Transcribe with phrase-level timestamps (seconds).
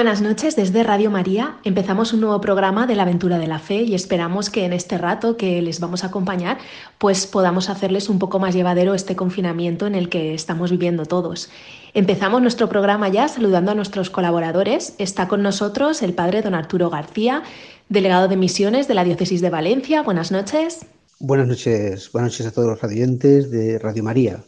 [0.00, 1.58] Buenas noches desde Radio María.
[1.62, 4.96] Empezamos un nuevo programa de la aventura de la fe y esperamos que en este
[4.96, 6.56] rato que les vamos a acompañar
[6.96, 11.50] pues podamos hacerles un poco más llevadero este confinamiento en el que estamos viviendo todos.
[11.92, 14.94] Empezamos nuestro programa ya saludando a nuestros colaboradores.
[14.96, 17.42] Está con nosotros el padre don Arturo García,
[17.90, 20.00] delegado de misiones de la Diócesis de Valencia.
[20.00, 20.78] Buenas noches.
[21.18, 24.42] Buenas noches, buenas noches a todos los radiantes de Radio María.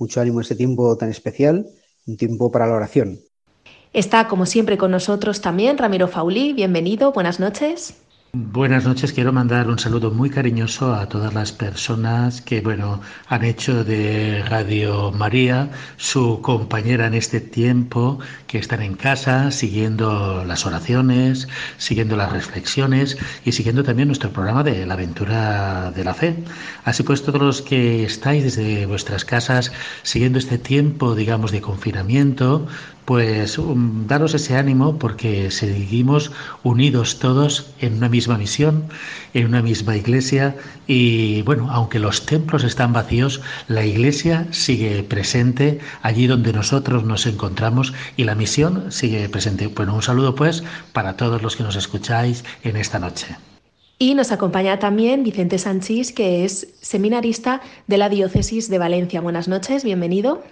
[0.00, 1.66] Mucho ánimo en este tiempo tan especial,
[2.06, 3.18] un tiempo para la oración.
[3.94, 6.52] Está, como siempre, con nosotros también Ramiro Faulí.
[6.52, 7.94] Bienvenido, buenas noches.
[8.36, 13.44] Buenas noches, quiero mandar un saludo muy cariñoso a todas las personas que, bueno, han
[13.44, 20.66] hecho de Radio María su compañera en este tiempo, que están en casa siguiendo las
[20.66, 21.46] oraciones,
[21.78, 26.34] siguiendo las reflexiones y siguiendo también nuestro programa de la aventura de la fe.
[26.82, 29.70] Así pues, todos los que estáis desde vuestras casas
[30.02, 32.66] siguiendo este tiempo, digamos, de confinamiento,
[33.04, 38.84] pues um, daros ese ánimo porque seguimos unidos todos en una misma misión,
[39.34, 45.80] en una misma iglesia y bueno, aunque los templos están vacíos, la iglesia sigue presente
[46.02, 49.66] allí donde nosotros nos encontramos y la misión sigue presente.
[49.66, 53.36] Bueno, un saludo pues para todos los que nos escucháis en esta noche.
[53.98, 59.20] Y nos acompaña también Vicente Sanchís, que es seminarista de la Diócesis de Valencia.
[59.20, 60.42] Buenas noches, bienvenido.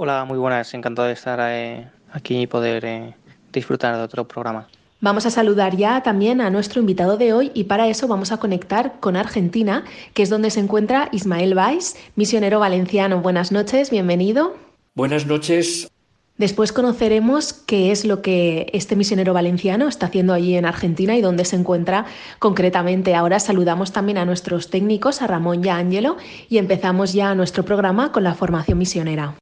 [0.00, 3.14] Hola, muy buenas, encantado de estar eh, aquí y poder eh,
[3.52, 4.68] disfrutar de otro programa.
[5.00, 8.38] Vamos a saludar ya también a nuestro invitado de hoy y para eso vamos a
[8.38, 13.20] conectar con Argentina, que es donde se encuentra Ismael Valls, misionero valenciano.
[13.20, 14.56] Buenas noches, bienvenido.
[14.96, 15.88] Buenas noches.
[16.36, 21.20] Después conoceremos qué es lo que este misionero valenciano está haciendo allí en Argentina y
[21.20, 22.06] dónde se encuentra
[22.38, 23.14] concretamente.
[23.14, 26.16] Ahora saludamos también a nuestros técnicos, a Ramón y a Ángelo,
[26.48, 29.34] y empezamos ya nuestro programa con la formación misionera.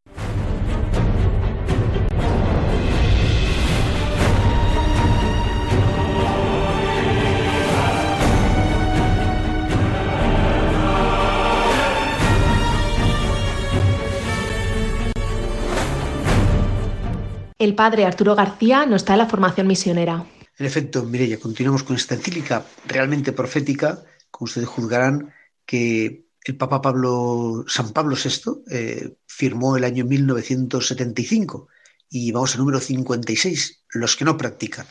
[17.59, 20.27] El padre Arturo García nos está en la formación misionera.
[20.59, 24.05] En efecto, Mireya, continuamos con esta encíclica realmente profética.
[24.31, 25.33] Como ustedes juzgarán,
[25.65, 31.69] que el Papa Pablo, San Pablo VI eh, firmó el año 1975
[32.11, 34.87] y vamos al número 56, los que no practican.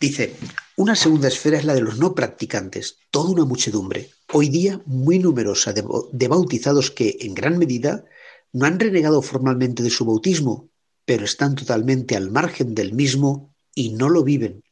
[0.00, 0.34] Dice,
[0.76, 5.18] una segunda esfera es la de los no practicantes, toda una muchedumbre, hoy día muy
[5.18, 8.04] numerosa de bautizados que, en gran medida,
[8.52, 10.70] no han renegado formalmente de su bautismo,
[11.04, 14.62] pero están totalmente al margen del mismo y no lo viven.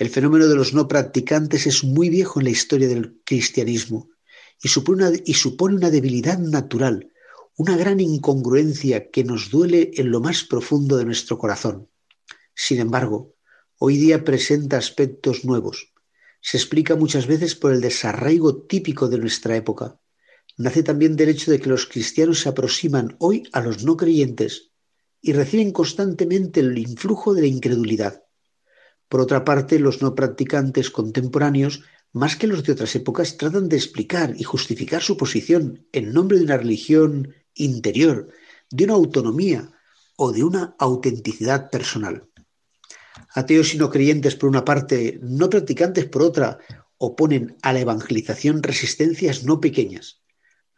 [0.00, 4.08] El fenómeno de los no practicantes es muy viejo en la historia del cristianismo
[4.62, 7.12] y supone una, debilidad natural,
[7.56, 11.88] una gran incongruencia que nos duele en lo más profundo de nuestro corazón.
[12.54, 13.34] Sin embargo,
[13.78, 15.92] hoy día presenta aspectos nuevos.
[16.40, 20.00] Se explica muchas veces por el desarraigo típico de nuestra época.
[20.56, 24.69] Nace también del hecho de que los cristianos se aproximan hoy a los no creyentes
[25.22, 28.24] y reciben constantemente el influjo de la incredulidad.
[29.08, 33.76] Por otra parte, los no practicantes contemporáneos, más que los de otras épocas, tratan de
[33.76, 38.32] explicar y justificar su posición en nombre de una religión interior,
[38.70, 39.72] de una autonomía
[40.16, 42.28] o de una autenticidad personal.
[43.34, 46.58] Ateos y no creyentes por una parte, no practicantes por otra,
[46.98, 50.19] oponen a la evangelización resistencias no pequeñas.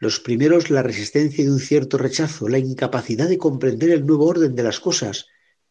[0.03, 4.57] Los primeros la resistencia de un cierto rechazo, la incapacidad de comprender el nuevo orden
[4.57, 5.29] de las cosas,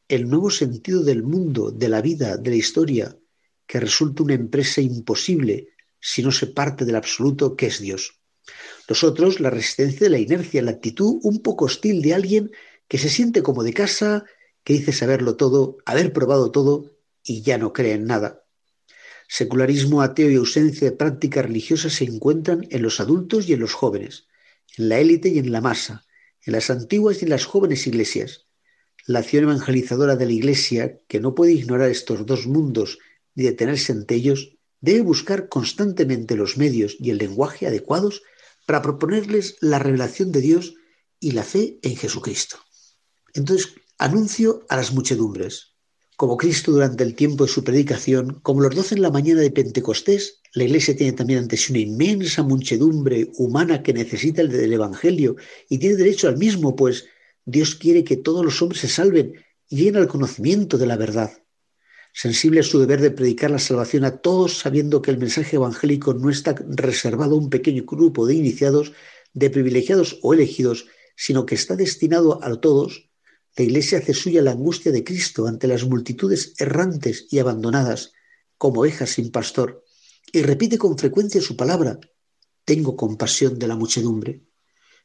[0.07, 3.17] el nuevo sentido del mundo, de la vida, de la historia,
[3.67, 5.67] que resulta una empresa imposible
[5.99, 8.21] si no se parte del absoluto que es Dios.
[8.87, 12.51] Los otros, la resistencia de la inercia, la actitud un poco hostil de alguien
[12.87, 14.23] que se siente como de casa,
[14.63, 16.85] que dice saberlo todo, haber probado todo
[17.21, 18.40] y ya no cree en nada.
[19.33, 23.71] Secularismo ateo y ausencia de práctica religiosa se encuentran en los adultos y en los
[23.71, 24.27] jóvenes,
[24.75, 26.05] en la élite y en la masa,
[26.45, 28.47] en las antiguas y en las jóvenes iglesias.
[29.07, 32.99] La acción evangelizadora de la Iglesia, que no puede ignorar estos dos mundos
[33.33, 38.23] ni detenerse ante ellos, debe buscar constantemente los medios y el lenguaje adecuados
[38.67, 40.73] para proponerles la revelación de Dios
[41.21, 42.57] y la fe en Jesucristo.
[43.33, 45.70] Entonces, anuncio a las muchedumbres.
[46.21, 49.49] Como Cristo durante el tiempo de su predicación, como los doce en la mañana de
[49.49, 55.35] Pentecostés, la Iglesia tiene también ante sí una inmensa muchedumbre humana que necesita el Evangelio
[55.67, 57.05] y tiene derecho al mismo, pues
[57.43, 59.33] Dios quiere que todos los hombres se salven
[59.67, 61.31] y lleguen al conocimiento de la verdad.
[62.13, 66.13] Sensible a su deber de predicar la salvación a todos, sabiendo que el mensaje evangélico
[66.13, 68.93] no está reservado a un pequeño grupo de iniciados,
[69.33, 70.85] de privilegiados o elegidos,
[71.15, 73.10] sino que está destinado a todos,
[73.55, 78.13] la Iglesia hace suya la angustia de Cristo ante las multitudes errantes y abandonadas,
[78.57, 79.83] como ovejas sin pastor,
[80.31, 81.99] y repite con frecuencia su palabra,
[82.63, 84.43] tengo compasión de la muchedumbre,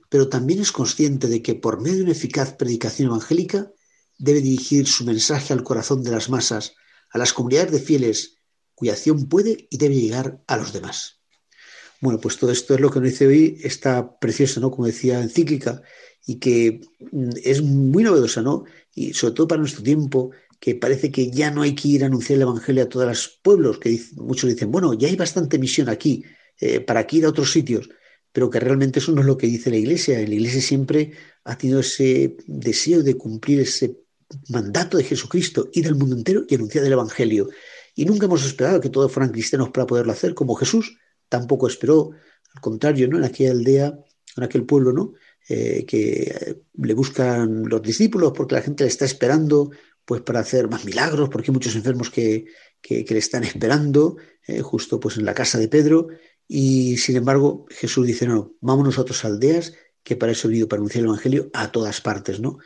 [0.08, 3.72] pero también es consciente de que por medio de una eficaz predicación evangélica
[4.18, 6.74] debe dirigir su mensaje al corazón de las masas,
[7.10, 8.36] a las comunidades de fieles,
[8.74, 11.20] cuya acción puede y debe llegar a los demás.
[12.00, 14.70] Bueno, pues todo esto es lo que nos dice hoy esta preciosa, ¿no?
[14.70, 15.82] Como decía, encíclica,
[16.26, 16.80] y que
[17.12, 18.64] mm, es muy novedosa, ¿no?
[18.94, 22.06] Y sobre todo para nuestro tiempo, que parece que ya no hay que ir a
[22.06, 25.88] anunciar el Evangelio a todos los pueblos, que muchos dicen, bueno, ya hay bastante misión
[25.88, 26.24] aquí,
[26.60, 27.88] eh, para que ir a otros sitios,
[28.32, 30.18] pero que realmente eso no es lo que dice la Iglesia.
[30.18, 31.12] La Iglesia siempre
[31.44, 34.00] ha tenido ese deseo de cumplir ese
[34.48, 37.48] mandato de Jesucristo, ir al mundo entero y anunciar el Evangelio.
[37.94, 42.10] Y nunca hemos esperado que todos fueran cristianos para poderlo hacer, como Jesús tampoco esperó,
[42.54, 43.18] al contrario, ¿no?
[43.18, 43.98] En aquella aldea,
[44.36, 45.14] en aquel pueblo, ¿no?
[45.48, 49.70] Eh, que le buscan los discípulos porque la gente le está esperando
[50.04, 52.46] pues para hacer más milagros, porque hay muchos enfermos que,
[52.80, 54.16] que, le están esperando,
[54.46, 56.08] eh, justo pues en la casa de Pedro,
[56.48, 60.68] y sin embargo Jesús dice, no, vámonos a otras aldeas, que para eso he venido
[60.68, 62.58] para anunciar el Evangelio a todas partes, ¿no?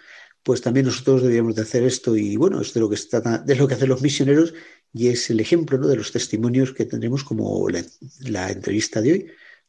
[0.43, 3.59] Pues también nosotros deberíamos de hacer esto y bueno, es de lo que, está, es
[3.59, 4.55] lo que hacen los misioneros
[4.93, 5.87] y es el ejemplo ¿no?
[5.87, 7.85] de los testimonios que tendremos como la,
[8.21, 9.27] la entrevista de hoy,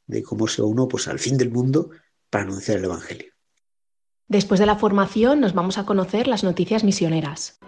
[0.07, 1.91] de cómo se va uno pues al fin del mundo
[2.31, 3.31] para anunciar el Evangelio.
[4.27, 7.59] Después de la formación nos vamos a conocer las noticias misioneras.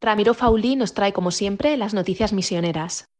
[0.00, 3.13] Ramiro Fauli nos trae, como siempre, las noticias misioneras.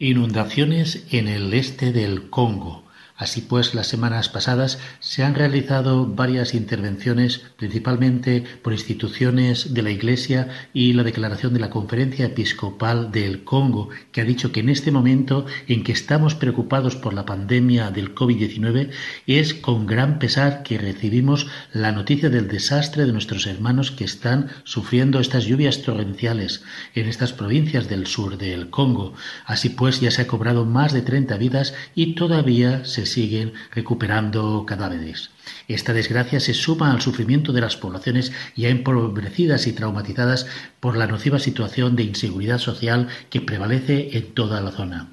[0.00, 2.83] Inundaciones en el este del Congo.
[3.16, 9.92] Así pues, las semanas pasadas se han realizado varias intervenciones, principalmente por instituciones de la
[9.92, 14.68] Iglesia y la declaración de la Conferencia Episcopal del Congo, que ha dicho que en
[14.68, 18.90] este momento en que estamos preocupados por la pandemia del COVID-19,
[19.28, 24.48] es con gran pesar que recibimos la noticia del desastre de nuestros hermanos que están
[24.64, 26.64] sufriendo estas lluvias torrenciales
[26.96, 29.14] en estas provincias del sur del Congo.
[29.46, 34.64] Así pues, ya se ha cobrado más de 30 vidas y todavía se siguen recuperando
[34.66, 35.30] cadáveres.
[35.68, 40.46] Esta desgracia se suma al sufrimiento de las poblaciones ya empobrecidas y traumatizadas
[40.80, 45.08] por la nociva situación de inseguridad social que prevalece en toda la zona.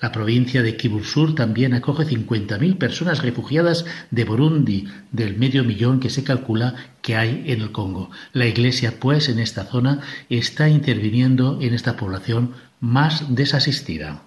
[0.00, 6.00] La provincia de Kivu Sur también acoge 50.000 personas refugiadas de Burundi, del medio millón
[6.00, 8.10] que se calcula que hay en el Congo.
[8.32, 14.22] La Iglesia, pues, en esta zona está interviniendo en esta población más desasistida.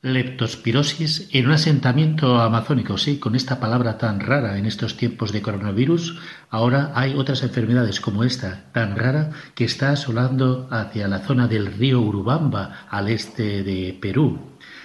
[0.00, 5.42] Leptospirosis en un asentamiento amazónico, sí, con esta palabra tan rara en estos tiempos de
[5.42, 11.48] coronavirus, ahora hay otras enfermedades como esta, tan rara, que está asolando hacia la zona
[11.48, 14.38] del río Urubamba, al este de Perú.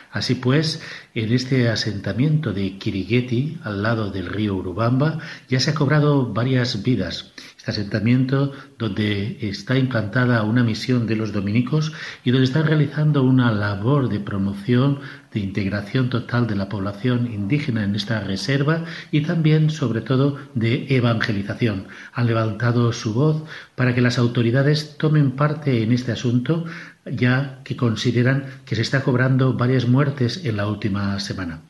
[0.09, 0.81] Así pues,
[1.13, 6.81] en este asentamiento de Kirigeti, al lado del río Urubamba, ya se ha cobrado varias
[6.81, 7.33] vidas.
[7.63, 11.93] Este asentamiento donde está implantada una misión de los dominicos
[12.25, 14.99] y donde están realizando una labor de promoción,
[15.31, 20.87] de integración total de la población indígena en esta reserva y también, sobre todo, de
[20.89, 21.87] evangelización.
[22.11, 23.43] Han levantado su voz
[23.75, 26.65] para que las autoridades tomen parte en este asunto,
[27.05, 31.61] ya que consideran que se está cobrando varias muertes en la última semana.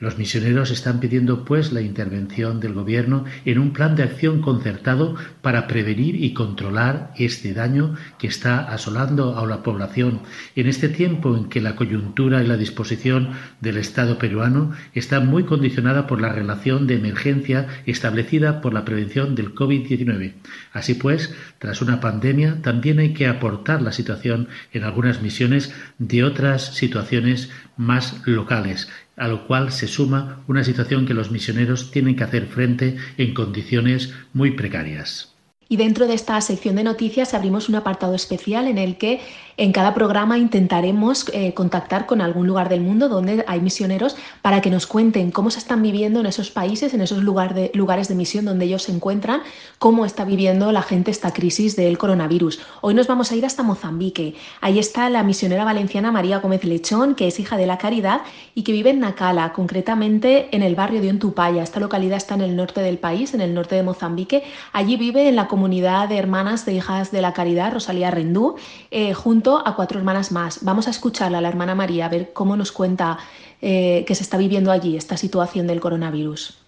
[0.00, 5.14] Los misioneros están pidiendo, pues, la intervención del Gobierno en un plan de acción concertado
[5.42, 10.22] para prevenir y controlar este daño que está asolando a la población
[10.56, 15.44] en este tiempo en que la coyuntura y la disposición del Estado peruano está muy
[15.44, 20.32] condicionada por la relación de emergencia establecida por la prevención del COVID-19.
[20.72, 26.24] Así pues, tras una pandemia, también hay que aportar la situación en algunas misiones de
[26.24, 28.88] otras situaciones más locales
[29.20, 33.34] a lo cual se suma una situación que los misioneros tienen que hacer frente en
[33.34, 35.34] condiciones muy precarias.
[35.68, 39.20] Y dentro de esta sección de noticias abrimos un apartado especial en el que
[39.60, 44.62] En cada programa intentaremos eh, contactar con algún lugar del mundo donde hay misioneros para
[44.62, 48.14] que nos cuenten cómo se están viviendo en esos países, en esos de, lugares de
[48.14, 49.42] misión donde ellos se encuentran,
[49.78, 52.60] cómo está viviendo la gente esta crisis del coronavirus.
[52.80, 54.34] Hoy nos vamos a ir hasta Mozambique.
[54.62, 58.22] Ahí está la misionera valenciana María Gómez Lechón, que es hija de la Caridad
[58.54, 61.62] y que vive en Nacala, concretamente en el barrio de Ontupaya.
[61.62, 64.42] Esta localidad está en el norte del país, en el norte de Mozambique.
[64.72, 68.56] Allí vive en la comunidad de hermanas de hijas de la Caridad, Rosalía Rendú,
[68.90, 70.62] eh, junto a cuatro hermanas más.
[70.62, 73.18] Vamos a escucharla a la hermana María, a ver cómo nos cuenta
[73.60, 76.58] eh, que se está viviendo allí esta situación del coronavirus.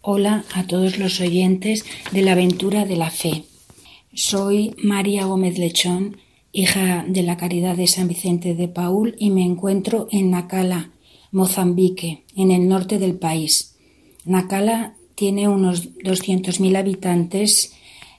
[0.00, 3.44] Hola a todos los oyentes de la aventura de la fe.
[4.14, 6.16] Soy María Gómez Lechón,
[6.52, 10.90] hija de la Caridad de San Vicente de Paul y me encuentro en Nacala,
[11.32, 13.76] Mozambique, en el norte del país.
[14.24, 17.74] Nacala tiene unos 200.000 habitantes,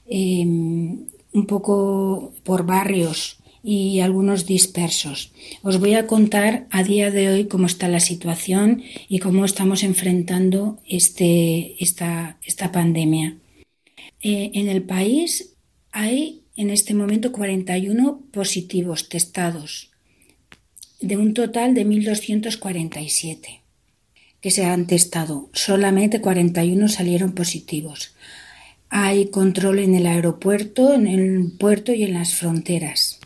[0.06, 5.32] em, un poco por barrios y algunos dispersos.
[5.62, 9.82] Os voy a contar a día de hoy cómo está la situación y cómo estamos
[9.82, 13.36] enfrentando este, esta, esta pandemia.
[14.22, 15.54] Eh, en el país
[15.92, 19.90] hay en este momento 41 positivos testados,
[21.00, 23.60] de un total de 1.247
[24.40, 25.50] que se han testado.
[25.52, 28.14] Solamente 41 salieron positivos.
[28.90, 33.17] Hay control en el aeropuerto, en el puerto y en las fronteras.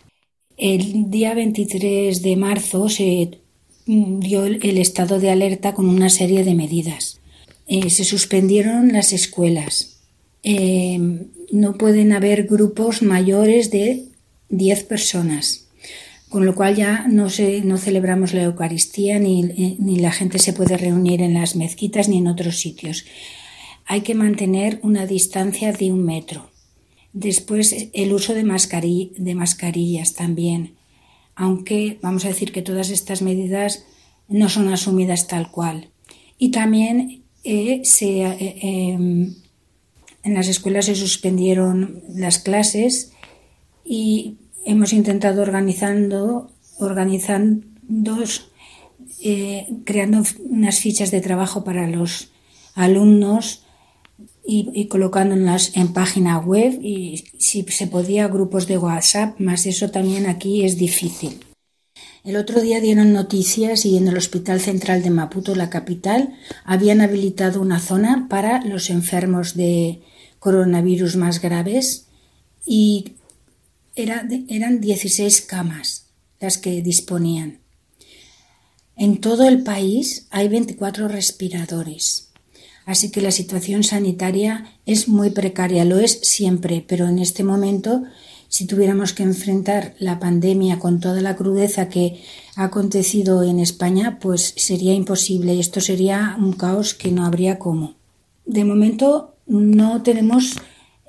[0.64, 3.40] El día 23 de marzo se
[3.84, 7.18] dio el estado de alerta con una serie de medidas.
[7.66, 9.98] Eh, se suspendieron las escuelas.
[10.44, 11.00] Eh,
[11.50, 14.04] no pueden haber grupos mayores de
[14.50, 15.66] 10 personas,
[16.28, 20.52] con lo cual ya no, se, no celebramos la Eucaristía ni, ni la gente se
[20.52, 23.04] puede reunir en las mezquitas ni en otros sitios.
[23.84, 26.51] Hay que mantener una distancia de un metro.
[27.12, 30.76] Después el uso de, de mascarillas también,
[31.34, 33.84] aunque vamos a decir que todas estas medidas
[34.28, 35.90] no son asumidas tal cual.
[36.38, 39.34] Y también eh, se, eh, em,
[40.22, 43.12] en las escuelas se suspendieron las clases
[43.84, 47.66] y hemos intentado organizando, organizando,
[49.20, 52.32] eh, creando unas fichas de trabajo para los
[52.74, 53.61] alumnos
[54.44, 60.26] y, colocándolas en página web y si se podía grupos de WhatsApp, más eso también
[60.26, 61.40] aquí es difícil.
[62.24, 66.34] El otro día dieron noticias y en el Hospital Central de Maputo, la capital,
[66.64, 70.02] habían habilitado una zona para los enfermos de,
[70.42, 72.08] coronavirus más graves
[72.66, 73.12] y
[73.94, 76.06] eran 16 camas
[76.40, 77.60] las que disponían.
[78.96, 82.31] En todo el país hay 24 respiradores,
[82.86, 88.02] así que la situación sanitaria es muy precaria, lo es siempre, pero en este momento,
[88.48, 92.22] si tuviéramos que enfrentar la pandemia con toda la crudeza que
[92.56, 97.58] ha acontecido en España, pues sería imposible y esto sería un caos que no habría
[97.58, 97.94] cómo.
[98.44, 100.56] De momento no tenemos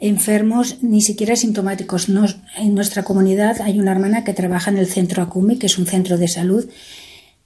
[0.04, 2.10] enfermos ni siquiera sintomáticos.
[2.10, 5.86] en nuestra comunidad hay una hermana que trabaja en el centro ACUMI, que es un
[5.86, 6.70] centro de salud,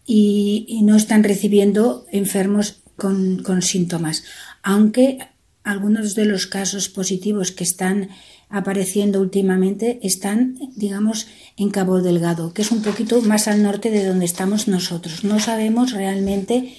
[0.07, 4.23] y, no están recibiendo enfermos con, con, síntomas,
[4.63, 5.19] aunque
[5.63, 8.09] algunos de los casos positivos que están
[8.49, 11.27] apareciendo últimamente están, digamos,
[11.57, 15.23] en Cabo Delgado, que es un poquito más al norte de donde estamos nosotros.
[15.23, 16.73] No sabemos realmente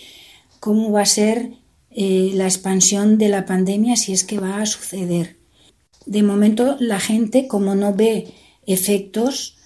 [0.61, 1.53] cómo va a ser
[1.91, 5.37] eh, la expansión de la pandemia si es que va a suceder.
[6.07, 8.33] De momento la gente, como no ve
[8.67, 9.57] efectos,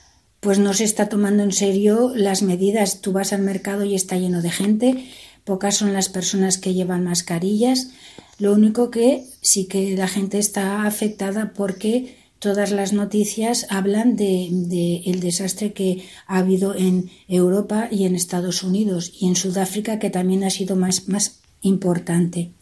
[0.40, 3.00] pues no se está tomando en serio las medidas.
[3.00, 5.04] Tú vas al mercado y está lleno de gente,
[5.44, 7.90] pocas son las personas que llevan mascarillas.
[8.38, 15.02] Lo único que sí que la gente está afectada porque todas las noticias hablan de,
[15.06, 20.10] el desastre que ha habido en Europa y en Estados Unidos y en Sudáfrica, que
[20.10, 22.52] también ha sido más, más importante.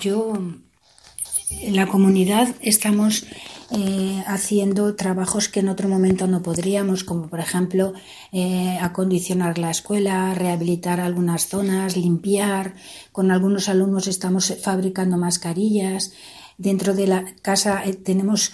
[0.00, 0.32] Yo,
[1.50, 3.26] en la comunidad, estamos
[3.70, 7.92] eh, haciendo trabajos que en otro momento no podríamos, como por ejemplo
[8.32, 12.74] eh, acondicionar la escuela, rehabilitar algunas zonas, limpiar.
[13.12, 16.12] Con algunos alumnos estamos fabricando mascarillas.
[16.56, 18.52] Dentro de la casa eh, tenemos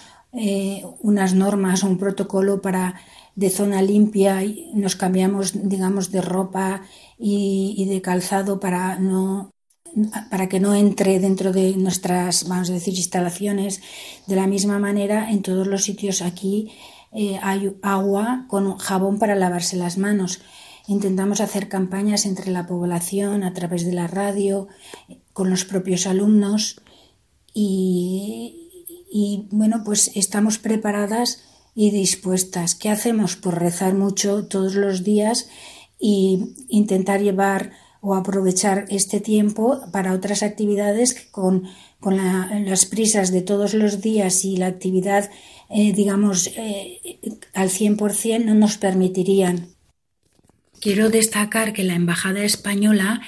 [0.99, 2.95] unas normas, un protocolo para
[3.35, 6.81] de zona limpia y nos cambiamos, digamos, de ropa
[7.17, 9.54] y de calzado para no
[10.29, 13.81] para que no entre dentro de nuestras, vamos a decir, instalaciones.
[14.27, 16.71] De la misma manera, en todos los sitios aquí
[17.11, 20.41] eh, hay agua con jabón para lavarse las manos.
[20.87, 24.67] Intentamos hacer campañas entre la población a través de la radio,
[25.33, 26.81] con los propios alumnos
[27.53, 28.69] y,
[29.11, 32.75] y bueno, pues estamos preparadas y dispuestas.
[32.75, 33.35] ¿Qué hacemos?
[33.35, 35.49] Pues rezar mucho todos los días
[35.99, 37.71] y intentar llevar
[38.05, 41.63] o aprovechar este tiempo para otras actividades con,
[41.99, 45.31] con las prisas de todos los días y la actividad,
[45.71, 47.19] eh, digamos, eh,
[47.55, 49.69] al 100% no nos permitirían.
[50.79, 53.21] Quiero destacar que la Embajada Española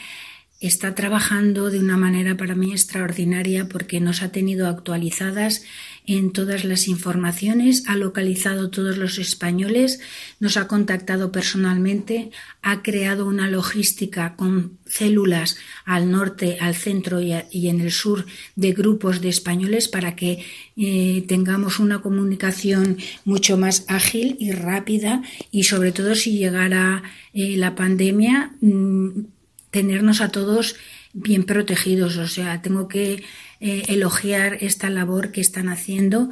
[0.60, 5.64] está trabajando de una manera para mí extraordinaria porque nos ha tenido actualizadas
[6.08, 10.00] en todas las informaciones, ha localizado todos los españoles,
[10.40, 12.32] nos ha contactado personalmente,
[12.64, 17.34] ha creado una logística con células al norte, al centro y,
[17.68, 20.44] en el sur de grupos de españoles para que
[20.78, 25.22] eh, tengamos una comunicación mucho más ágil y rápida
[25.52, 29.37] y sobre todo si llegara eh, la pandemia mm,
[29.78, 30.76] tenernos a todos
[31.14, 32.18] bien protegidos.
[32.18, 33.24] O sea, tengo que
[33.60, 36.32] eh, elogiar esta labor que están haciendo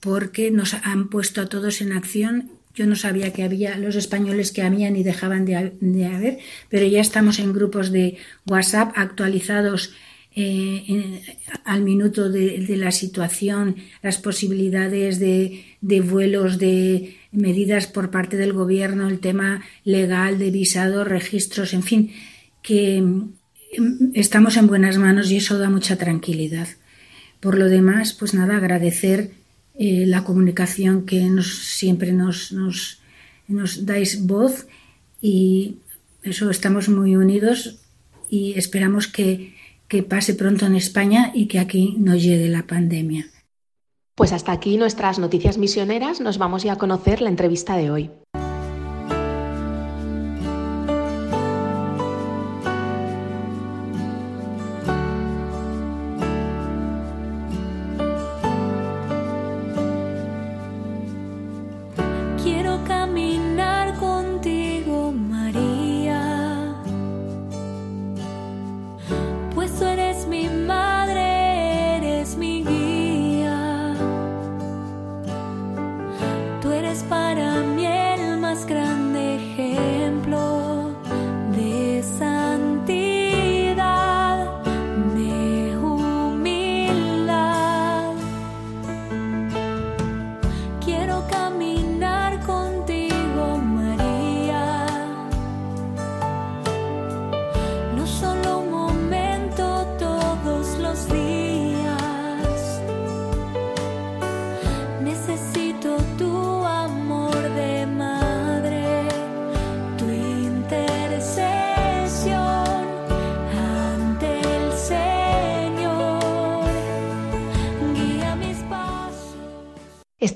[0.00, 2.50] porque nos han puesto a todos en acción.
[2.74, 5.54] Yo no sabía que había los españoles que habían y dejaban de,
[6.06, 6.38] haber,
[6.68, 9.92] pero ya estamos en grupos de WhatsApp actualizados
[10.34, 11.22] eh,
[11.64, 18.52] al minuto de, la situación, las posibilidades de, de, vuelos, de medidas por parte del
[18.52, 22.10] gobierno, el tema legal de visados, registros, en fin,
[22.64, 26.66] que mm, estamos en buenas manos y eso da mucha tranquilidad.
[27.38, 29.30] Por lo demás, pues nada, agradecer
[29.74, 33.00] eh, la comunicación que nos, siempre nos, nos,
[33.46, 34.66] nos dais voz
[35.20, 35.76] y
[36.22, 37.76] eso estamos muy unidos
[38.30, 39.54] y esperamos que,
[39.86, 43.26] que pase pronto en España y que aquí no llegue la pandemia.
[44.14, 46.20] Pues hasta aquí nuestras noticias misioneras.
[46.20, 48.10] Nos vamos ya a conocer la entrevista de hoy.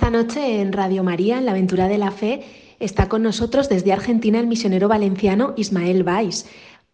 [0.09, 2.41] Esta noche en Radio María, en la aventura de la fe,
[2.81, 6.47] está con nosotros desde Argentina el misionero valenciano Ismael Valls.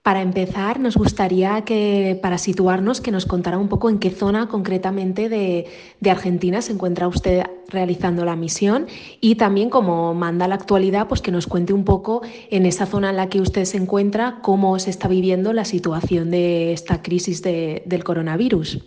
[0.02, 4.48] Para empezar, nos gustaría que, para situarnos, que nos contara un poco en qué zona
[4.48, 5.64] concretamente de,
[6.10, 8.88] Argentina se encuentra usted realizando la misión
[9.20, 13.10] y también, como manda la actualidad, pues que nos cuente un poco en esa zona
[13.10, 17.42] en la que usted se encuentra, cómo se está viviendo la situación de esta crisis
[17.42, 18.80] del coronavirus.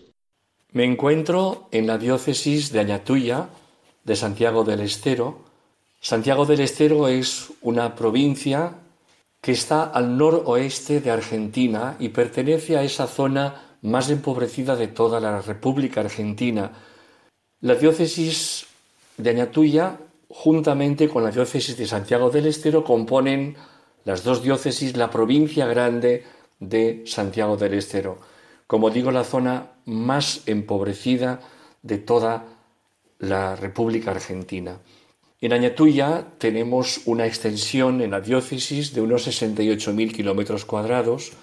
[0.73, 3.47] Me encuentro en la diócesis de Añatuya,
[4.07, 5.43] de Santiago del Estero.
[5.99, 8.75] Santiago del Estero es una provincia
[9.41, 15.19] que está al noroeste de Argentina y pertenece a esa zona más empobrecida de toda
[15.19, 16.71] la República Argentina.
[17.59, 18.65] La diócesis
[19.17, 19.97] de Añatuya,
[20.29, 23.57] juntamente con la diócesis de Santiago del Estero, componen
[24.05, 26.23] las dos diócesis la provincia grande
[26.61, 28.19] de Santiago del Estero.
[28.67, 31.41] Como digo, la zona más empobrecida
[31.81, 32.56] de toda
[33.19, 34.79] la República Argentina.
[35.39, 41.33] En Añatuya tenemos una extensión en la diócesis de unos 68.000 kilómetros cuadrados,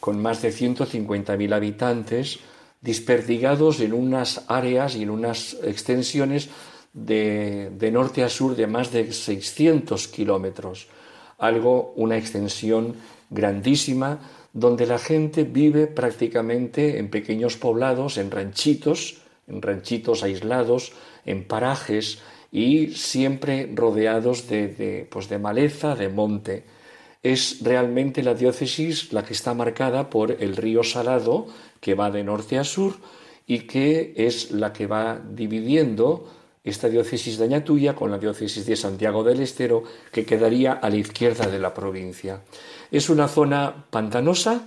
[0.00, 2.40] con más de 150.000 habitantes,
[2.80, 6.50] disperdigados en unas áreas y en unas extensiones
[6.92, 10.88] de, de, norte a sur de más de 600 kilómetros,
[11.38, 12.96] algo, una extensión
[13.30, 14.20] grandísima,
[14.52, 20.92] donde la gente vive prácticamente en pequeños poblados, en ranchitos, en ranchitos aislados,
[21.28, 26.64] en parajes y siempre rodeados de, pues de maleza, de monte.
[27.22, 31.46] Es realmente la diócesis la que está marcada por el río Salado,
[31.80, 32.94] que va de norte a sur
[33.46, 36.32] y que es la que va dividiendo
[36.64, 40.96] esta diócesis de Añatuya con la diócesis de Santiago del Estero, que quedaría a la
[40.96, 42.42] izquierda de la provincia.
[42.90, 44.64] Es una zona pantanosa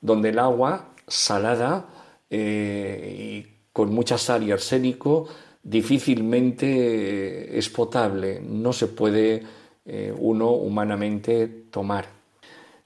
[0.00, 1.86] donde el agua salada
[2.30, 5.28] eh, y con mucha sal y arsénico
[5.66, 9.42] difícilmente es potable, no se puede
[9.84, 12.06] eh, uno humanamente tomar.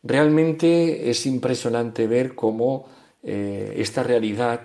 [0.02, 2.86] Realmente es impresionante ver cómo
[3.22, 4.62] eh, esta realidad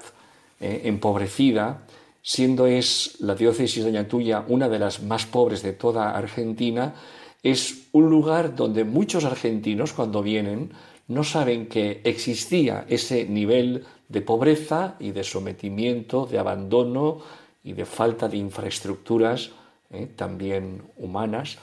[0.62, 1.86] eh, empobrecida,
[2.22, 6.96] siendo es la diócesis de Añatuya una de las más pobres de toda Argentina,
[7.44, 10.72] es un lugar donde muchos argentinos cuando vienen
[11.10, 17.20] no saben que existía ese nivel de pobreza y de sometimiento, de abandono
[17.66, 19.50] y de falta de infraestructuras,
[19.90, 21.58] eh, también humanas,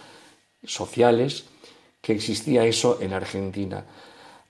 [0.65, 1.45] sociales,
[2.01, 3.85] que existía eso en Argentina.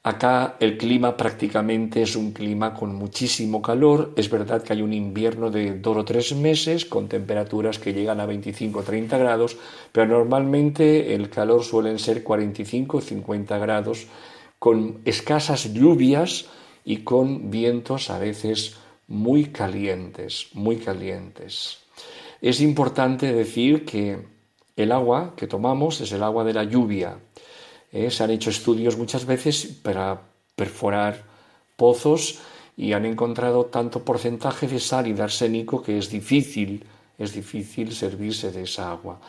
[0.02, 4.14] Acá el clima prácticamente es un clima con muchísimo calor.
[4.16, 8.18] Es verdad que hay un invierno de dos o tres meses con temperaturas que llegan
[8.18, 9.56] a 25 o 30 grados,
[9.92, 14.06] pero normalmente el calor suelen ser 45 o 50 grados
[14.58, 16.46] con escasas lluvias
[16.84, 18.76] y con vientos a veces
[19.12, 21.78] muy calientes, muy calientes.
[22.40, 24.18] Es importante decir que
[24.74, 27.18] el agua que tomamos es el agua de la lluvia.
[27.92, 30.22] Eh, se han hecho estudios muchas veces para
[30.56, 31.24] perforar
[31.76, 32.40] pozos
[32.74, 36.86] y han encontrado tanto porcentaje de sal y de arsénico que es difícil,
[37.18, 39.20] es difícil servirse de esa agua.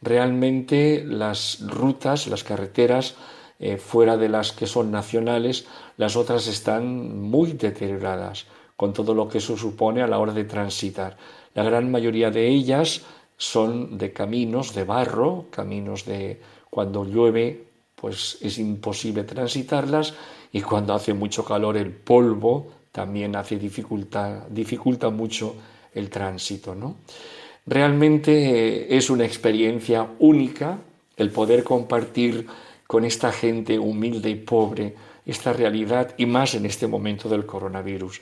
[0.00, 3.16] Realmente las rutas, las carreteras
[3.58, 5.66] eh, fuera de las que son nacionales,
[5.96, 10.44] las otras están muy deterioradas, con todo lo que eso supone a la hora de
[10.44, 11.16] transitar.
[11.54, 13.02] La gran mayoría de ellas
[13.36, 20.14] son de caminos de barro, caminos de cuando llueve, pues es imposible transitarlas
[20.52, 25.54] y cuando hace mucho calor el polvo también hace dificulta, dificulta mucho
[25.94, 26.74] el tránsito.
[26.74, 26.96] ¿no?
[27.66, 30.78] Realmente eh, es una experiencia única
[31.16, 32.46] el poder compartir
[32.86, 38.20] con esta gente humilde y pobre esta realidad y más en este momento del coronavirus.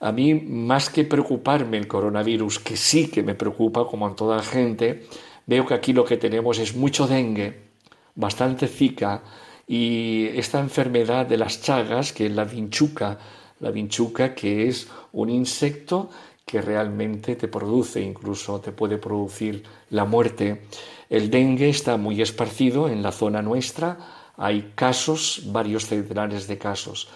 [0.00, 4.42] A mí, más que preocuparme el coronavirus, que sí que me preocupa como a toda
[4.42, 5.06] gente,
[5.46, 7.68] veo que aquí lo que tenemos es mucho dengue,
[8.14, 9.22] bastante zika
[9.66, 13.18] y esta enfermedad de las chagas, que es la vinchuca,
[13.60, 16.10] la vinchuca que es un insecto
[16.46, 20.62] que realmente te produce, incluso te puede producir la muerte.
[21.10, 23.98] El dengue está muy esparcido en la zona nuestra,
[24.36, 27.08] hay casos, varios centenares de casos.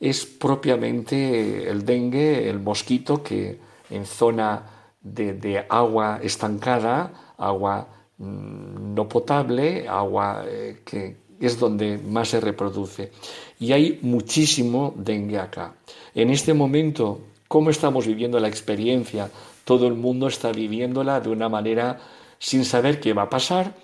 [0.00, 3.58] Es propiamente el dengue, el mosquito que
[3.90, 4.62] en zona
[5.00, 13.12] de, agua estancada, agua mm, no potable, agua eh, que es donde más se reproduce.
[13.60, 15.74] Y hay muchísimo dengue acá.
[16.14, 19.30] En este momento, ¿cómo estamos viviendo la experiencia?
[19.64, 22.00] Todo el mundo está viviéndola de una manera
[22.38, 23.74] sin saber qué va a pasar,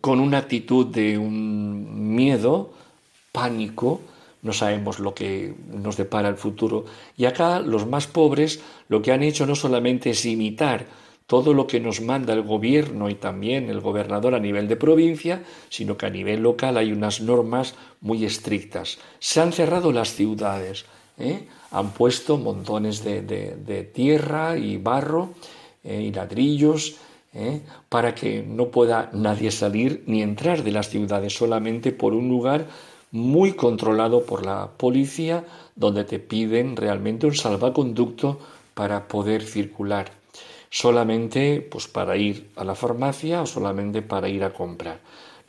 [0.00, 2.70] con una actitud de un miedo,
[3.32, 4.00] pánico,
[4.42, 6.84] no sabemos lo que nos depara el futuro.
[7.16, 10.86] Y acá los más pobres lo que han hecho no solamente es imitar
[11.26, 15.42] todo lo que nos manda el gobierno y también el gobernador a nivel de provincia,
[15.68, 18.98] sino que a nivel local hay unas normas muy estrictas.
[19.18, 20.86] Se han cerrado las ciudades,
[21.18, 21.46] ¿eh?
[21.70, 25.34] han puesto montones de, tierra y barro
[25.84, 26.00] ¿eh?
[26.00, 26.96] y ladrillos
[27.34, 27.60] ¿eh?
[27.88, 32.66] para que no pueda nadie salir ni entrar de las ciudades solamente por un lugar
[33.10, 35.44] muy controlado por la policía
[35.76, 38.38] donde te piden realmente un salvaconducto
[38.74, 40.18] para poder circular
[40.70, 45.00] solamente pues para ir a la farmacia o solamente para ir a comprar.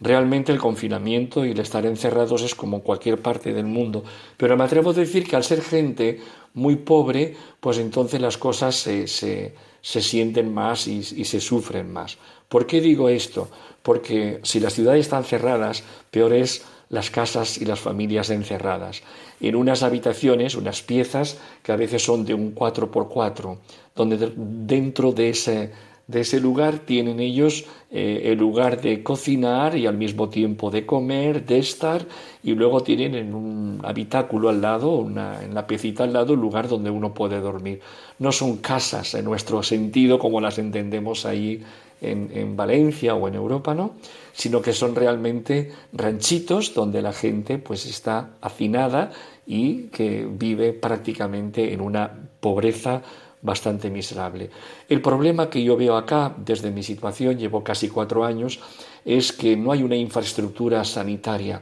[0.02, 4.04] Realmente el confinamiento y el estar encerrados es como cualquier parte del mundo,
[4.38, 6.22] pero me atrevo a decir que al ser gente
[6.54, 12.18] muy pobre, pues entonces las cosas se, se, sienten más y, y, se sufren más.
[12.48, 13.50] ¿Por qué digo esto?
[13.84, 19.04] Porque si las ciudades están cerradas, peor es las casas y las familias encerradas.
[19.40, 23.58] En unas habitaciones, unas piezas que a veces son de un 4x4,
[23.96, 25.72] donde dentro de ese
[26.10, 30.84] de ese lugar tienen ellos eh, el lugar de cocinar y al mismo tiempo de
[30.84, 32.04] comer, de estar,
[32.44, 36.68] y luego tienen en un habitáculo al lado, en la piecita al lado, el lugar
[36.68, 37.82] donde uno puede dormir.
[38.18, 41.62] No son casas en nuestro sentido como las entendemos ahí
[42.02, 43.96] en, en Valencia o en Europa, ¿no?
[44.34, 49.12] Sino que son realmente ranchitos donde la gente pues está hacinada
[49.46, 53.02] y que vive prácticamente en una pobreza
[53.42, 54.50] bastante miserable.
[54.88, 58.60] El problema que yo veo acá, desde mi situación, llevo casi cuatro años,
[59.06, 61.62] es que no hay una infraestructura sanitaria.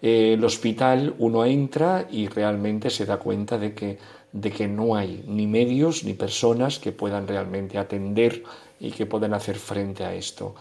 [0.00, 3.98] Eh, el hospital uno entra y realmente se da cuenta de que,
[4.32, 8.42] de que no hay ni medios ni personas que puedan realmente atender
[8.82, 10.56] y que puedan hacer frente a esto.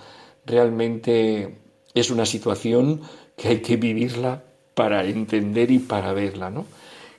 [0.46, 1.58] Realmente
[1.96, 3.02] es una situación
[3.36, 4.44] que hay que vivirla
[4.76, 6.52] para entender y para verla.
[6.52, 6.66] ¿no?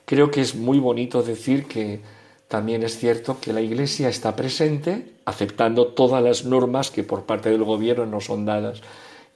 [0.05, 1.99] Creo que es muy bonito decir que
[2.47, 7.49] también es cierto que la Iglesia está presente, aceptando todas las normas que por parte
[7.49, 8.81] del gobierno nos son dadas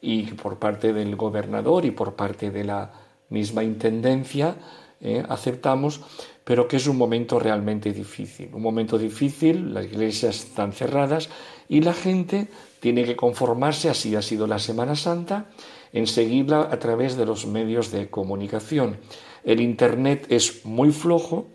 [0.01, 2.93] y por parte del gobernador y por parte de la
[3.29, 4.55] misma intendencia
[5.01, 6.01] eh, aceptamos,
[6.45, 8.51] pero que es un momento realmente difícil.
[8.53, 11.29] Un momento difícil, las iglesias están cerradas
[11.69, 12.47] y la gente
[12.79, 15.45] tiene que conformarse, así ha sido la Semana Santa,
[15.93, 18.97] en seguirla a través de los medios de comunicación.
[19.43, 21.47] El Internet es muy flojo.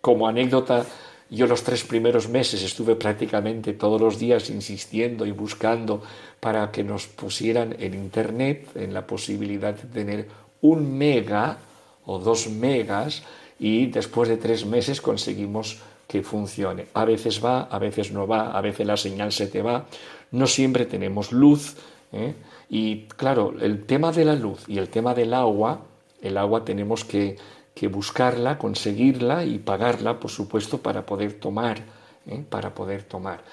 [0.00, 0.86] Como anécdota,
[1.30, 6.02] yo los tres primeros meses estuve prácticamente todos los días insistiendo y buscando
[6.40, 10.28] para que nos pusieran en Internet, en la posibilidad de tener
[10.60, 11.58] un mega
[12.06, 13.22] o dos megas
[13.58, 16.86] y después de tres meses conseguimos que funcione.
[16.94, 19.84] A veces va, a veces no va, a veces la señal se te va,
[20.32, 21.76] no siempre tenemos luz.
[22.12, 22.34] ¿eh?
[22.70, 25.82] Y claro, el tema de la luz y el tema del agua,
[26.22, 27.36] el agua tenemos que,
[27.74, 31.78] que buscarla, conseguirla y pagarla, por supuesto, para poder tomar,
[32.26, 32.42] ¿eh?
[32.48, 33.44] para poder tomar.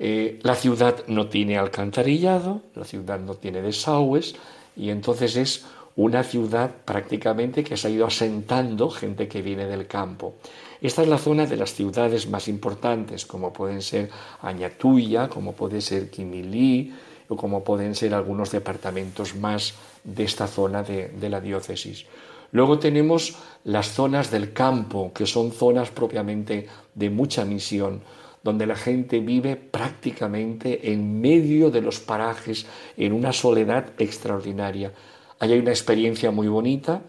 [0.00, 4.34] Eh, la ciudad no tiene alcantarillado, la ciudad no tiene desagües
[4.76, 5.66] y entonces es
[6.02, 10.36] una ciudad prácticamente que se ha ido asentando gente que viene del campo.
[10.80, 14.08] Esta es la zona de las ciudades más importantes, como pueden ser
[14.40, 16.94] Añatuya, como puede ser Quimilí,
[17.28, 22.06] o como pueden ser algunos departamentos más de esta zona de, de la diócesis.
[22.50, 28.00] Luego tenemos las zonas del campo, que son zonas propiamente de mucha misión,
[28.42, 32.64] donde la gente vive prácticamente en medio de los parajes,
[32.96, 34.92] en una soledad extraordinaria.
[35.40, 37.00] Ahí hay una experiencia muy bonita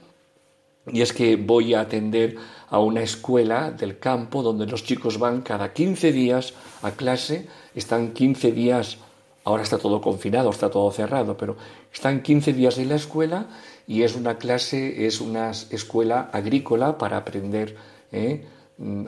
[0.88, 2.38] y es que voy a atender
[2.70, 8.13] a una escuela del campo donde los chicos van cada 15 días a clase, están
[8.13, 8.98] 15 días,
[9.44, 11.58] ahora está todo confinado, está todo cerrado, pero
[11.94, 13.48] están 15 días en la escuela
[13.86, 17.76] y es una clase, es una escuela agrícola para aprender
[18.13, 18.46] ¿eh?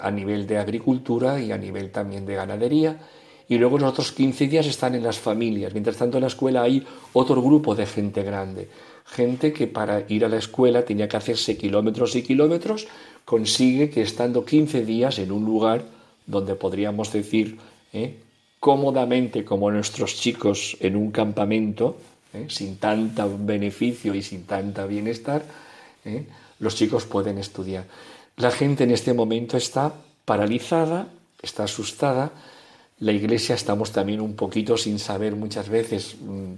[0.02, 3.00] a nivel de agricultura y a nivel también de ganadería.
[3.48, 5.74] Y luego los otros 15 días están en las familias.
[5.74, 8.70] Mientras tanto en la escuela hay otro grupo de gente grande
[9.06, 12.88] gente que para ir a la escuela tenía que hacerse kilómetros y kilómetros,
[13.26, 15.86] consigue que estando 15 días en un lugar
[16.26, 17.58] donde podríamos decir
[17.92, 18.18] ¿eh?
[18.60, 21.98] cómodamente como nuestros chicos en un campamento,
[22.34, 22.46] ¿eh?
[22.50, 25.44] sin tanto beneficio y sin tanta bienestar,
[26.06, 26.26] ¿eh?
[26.60, 27.86] los chicos pueden estudiar.
[28.38, 29.94] La gente en este momento está
[30.26, 31.08] paralizada,
[31.42, 32.32] está asustada,
[33.00, 36.54] la iglesia estamos también un poquito sin saber muchas veces mm,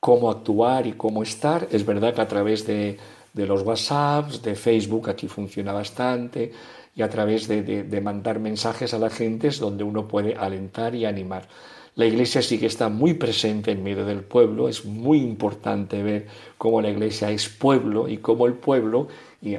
[0.00, 1.68] cómo actuar y cómo estar.
[1.70, 2.98] Es verdad que a través de,
[3.34, 6.52] los WhatsApps, de Facebook, aquí funciona bastante,
[6.96, 10.94] y a través de, de, mandar mensajes a la gente es donde uno puede alentar
[10.94, 11.46] y animar.
[11.94, 16.26] La iglesia sí que está muy presente en medio del pueblo, es muy importante ver
[16.56, 19.08] cómo la iglesia es pueblo y cómo el pueblo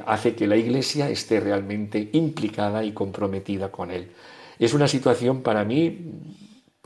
[0.06, 4.10] hace que la iglesia esté realmente implicada y comprometida con él.
[4.58, 5.98] Es una situación para mí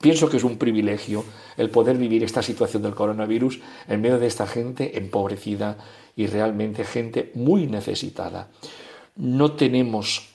[0.01, 1.25] Pienso que es un privilegio
[1.57, 5.79] el poder vivir esta situación del coronavirus en medio de esta gente empobrecida
[6.15, 8.49] y realmente gente muy necesitada.
[9.17, 10.29] No tenemos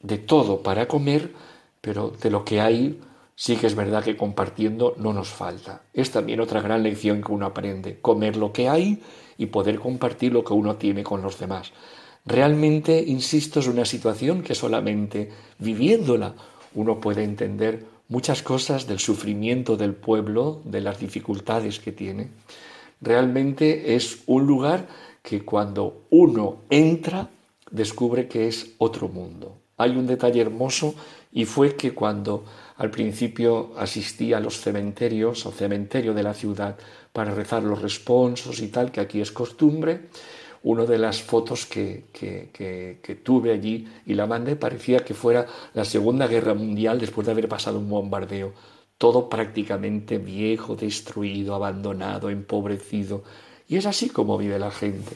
[0.00, 1.32] de todo para comer,
[1.80, 2.98] pero de lo que hay
[3.34, 5.82] sí que es verdad que compartiendo no nos falta.
[5.92, 9.02] Es también otra gran lección que uno aprende, comer lo que hay
[9.36, 11.72] y poder compartir lo que uno tiene con los demás.
[12.24, 16.34] Realmente, insisto, es una situación que solamente viviéndola
[16.74, 22.28] uno puede entender muchas cosas del sufrimiento del pueblo, de las dificultades que tiene.
[23.00, 24.86] Realmente es un lugar
[25.22, 27.28] que cuando uno entra
[27.70, 29.58] descubre que es otro mundo.
[29.76, 30.94] Hay un detalle hermoso
[31.32, 32.44] y fue que cuando
[32.76, 36.76] al principio asistí a los cementerios, al cementerio de la ciudad,
[37.12, 40.08] para rezar los responsos y tal, que aquí es costumbre,
[40.66, 42.06] una de las fotos que,
[43.22, 47.48] tuve allí y la mandé parecía que fuera la Segunda Guerra Mundial después de haber
[47.48, 48.52] pasado un bombardeo.
[48.98, 53.22] Todo prácticamente viejo, destruido, abandonado, empobrecido.
[53.68, 55.14] Y es así como vive la gente.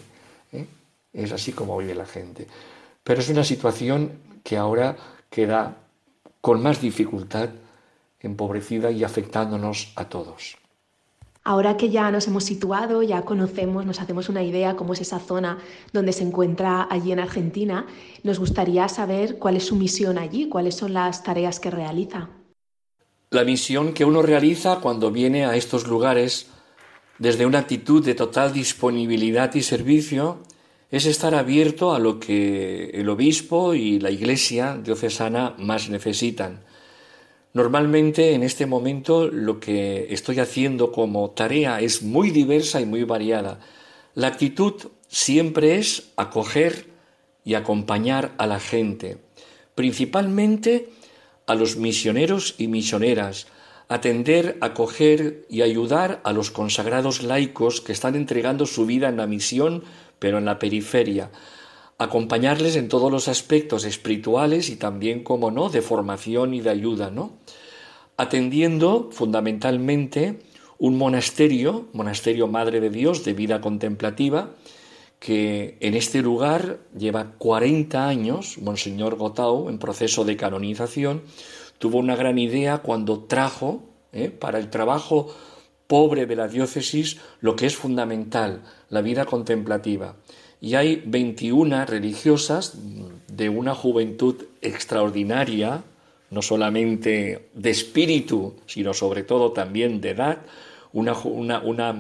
[0.53, 0.67] ¿eh?
[1.13, 2.47] Es así como vive la gente.
[3.03, 4.13] Pero es una situación
[4.45, 4.97] que ahora
[5.31, 5.79] queda
[6.41, 7.49] con más dificultad,
[8.21, 10.60] empobrecida y afectándonos a todos.
[11.51, 15.19] Ahora que ya nos hemos situado, ya conocemos, nos hacemos una idea cómo es esa
[15.19, 15.59] zona
[15.93, 17.87] donde se encuentra allí en Argentina,
[18.23, 22.29] nos gustaría saber cuál es su misión allí, cuáles son las tareas que realiza.
[23.31, 26.47] La misión que uno realiza cuando viene a estos lugares
[27.19, 30.39] desde una actitud de total disponibilidad y servicio
[30.89, 36.61] es estar abierto a lo que el obispo y la iglesia diocesana más necesitan
[37.53, 43.03] Normalmente en este momento lo que estoy haciendo como tarea es muy diversa y muy
[43.03, 43.59] variada.
[44.15, 44.75] La actitud
[45.09, 46.87] siempre es acoger
[47.45, 49.19] y acompañar a la gente,
[49.75, 50.91] principalmente
[51.47, 53.49] a los misioneros y misioneras,
[53.89, 59.27] atender, acoger y ayudar a los consagrados laicos que están entregando su vida en la
[59.27, 59.83] misión,
[60.21, 61.33] pero en la periferia,
[62.01, 67.11] acompañarles en todos los aspectos espirituales y también, como no, de formación y de ayuda,
[67.11, 67.37] ¿no?
[68.17, 70.39] Atendiendo fundamentalmente
[70.79, 74.55] un monasterio, monasterio Madre de Dios de vida contemplativa,
[75.19, 81.21] que en este lugar lleva 40 años, Monseñor Gotau, en proceso de canonización,
[81.79, 83.83] tuvo una gran idea cuando trajo
[84.15, 84.31] ¿eh?
[84.31, 85.35] para el trabajo
[85.87, 90.17] pobre de la diócesis lo que es fundamental, la vida contemplativa.
[90.61, 92.77] Y hay 21 religiosas
[93.33, 95.83] de una juventud extraordinaria,
[96.31, 100.39] no solamente de espíritu, sino sobre todo también de edad,
[100.93, 101.95] una, una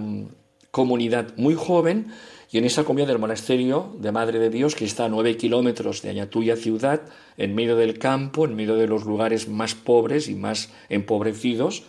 [0.70, 2.12] comunidad muy joven
[2.53, 6.03] y en esa comida del monasterio de Madre de Dios, que está a nueve kilómetros
[6.03, 7.03] de Añatuya ciudad,
[7.37, 11.85] en medio del campo, en medio de los lugares más pobres y más empobrecidos,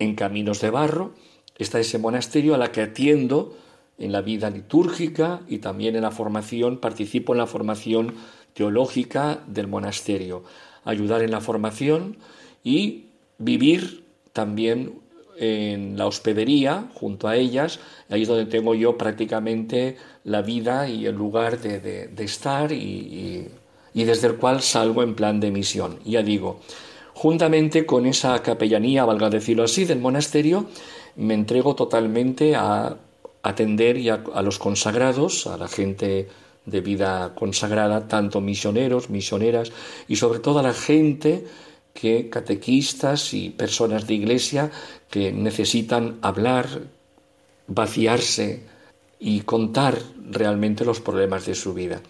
[0.00, 1.14] en caminos de barro,
[1.58, 3.56] está ese monasterio a la que atiendo
[3.98, 8.14] en la vida litúrgica y también en la formación, participo en la formación
[8.54, 10.44] teológica del monasterio,
[10.84, 12.16] ayudar en la formación
[12.64, 13.06] y
[13.38, 15.02] vivir también
[15.36, 21.06] en la hospedería, junto a ellas, ahí es donde tengo yo prácticamente la vida y
[21.06, 23.48] el lugar de, estar y,
[23.94, 25.98] desde el cual salgo en plan de misión.
[26.04, 26.60] Ya digo,
[27.14, 30.66] juntamente con esa capellanía, valga decirlo así, del monasterio,
[31.16, 32.96] me entrego totalmente a
[33.42, 33.98] atender
[34.32, 36.28] a los consagrados, a la gente
[36.64, 39.72] de vida consagrada, tanto misioneros, misioneras
[40.06, 41.44] y sobre todo a la gente
[41.92, 44.70] que catequistas y personas de iglesia
[45.10, 46.66] que necesitan hablar,
[47.66, 48.64] vaciarse
[49.18, 49.98] y contar
[50.30, 52.00] realmente los problemas de su vida.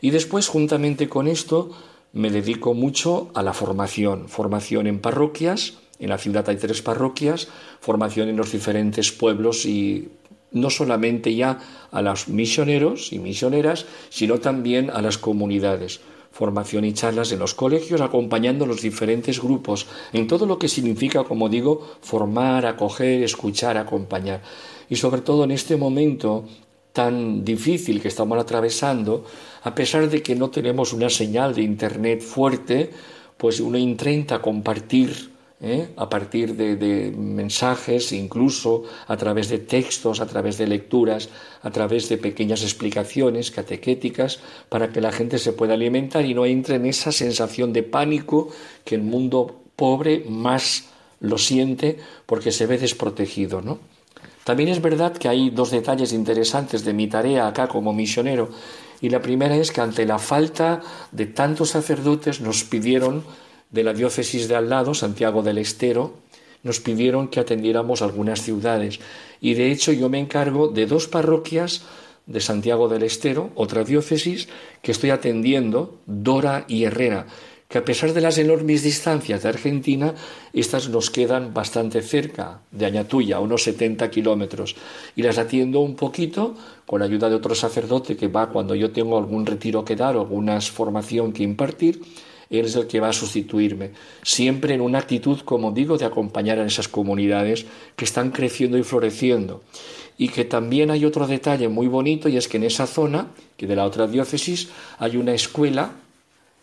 [0.00, 1.70] Y después, juntamente con esto,
[2.12, 7.48] me dedico mucho a la formación, formación en parroquias, en la ciudad hay tres parroquias,
[7.80, 10.08] formación en los diferentes pueblos y
[10.52, 11.58] no solamente ya
[11.90, 17.54] a los misioneros y misioneras, sino también a las comunidades formación y charlas en los
[17.54, 23.76] colegios, acompañando los diferentes grupos en todo lo que significa, como digo, formar, acoger, escuchar,
[23.76, 24.42] acompañar.
[24.88, 26.44] Y sobre todo en este momento
[26.92, 29.24] tan difícil que estamos atravesando,
[29.64, 32.90] a pesar de que no tenemos una señal de Internet fuerte,
[33.36, 35.30] pues uno intenta compartir
[35.60, 35.88] ¿eh?
[35.96, 41.28] a partir de, mensajes, incluso a través de textos, a través de lecturas,
[41.62, 46.46] a través de pequeñas explicaciones catequéticas, para que la gente se pueda alimentar y no
[46.46, 48.48] entre en esa sensación de pánico
[48.84, 50.90] que el mundo pobre más
[51.20, 53.78] lo siente porque se ve desprotegido, ¿no?
[54.44, 58.48] También es verdad que hay dos detalles interesantes de mi tarea acá como misionero.
[59.00, 60.80] Y la primera es que ante la falta
[61.12, 63.24] de tantos sacerdotes nos pidieron
[63.70, 66.14] de la diócesis de al lado, Santiago del Estero,
[66.62, 69.00] nos pidieron que atendiéramos algunas ciudades.
[69.40, 71.82] Y de hecho yo me encargo de dos parroquias
[72.26, 74.48] de Santiago del Estero, otra diócesis,
[74.82, 77.26] que estoy atendiendo, Dora y Herrera,
[77.68, 80.14] que a pesar de las enormes distancias de Argentina,
[80.52, 84.76] estas nos quedan bastante cerca de Añatuya, unos 70 kilómetros,
[85.16, 86.54] y las atiendo un poquito
[86.86, 90.16] con la ayuda de otro sacerdote que va cuando yo tengo algún retiro que dar
[90.16, 92.00] o alguna formación que impartir,
[92.50, 93.90] él es el que va a sustituirme,
[94.22, 98.82] siempre en una actitud, como digo, de acompañar a esas comunidades que están creciendo y
[98.82, 99.62] floreciendo.
[100.16, 103.66] Y que también hay otro detalle muy bonito y es que en esa zona, que
[103.66, 105.92] de la otra diócesis, hay una escuela,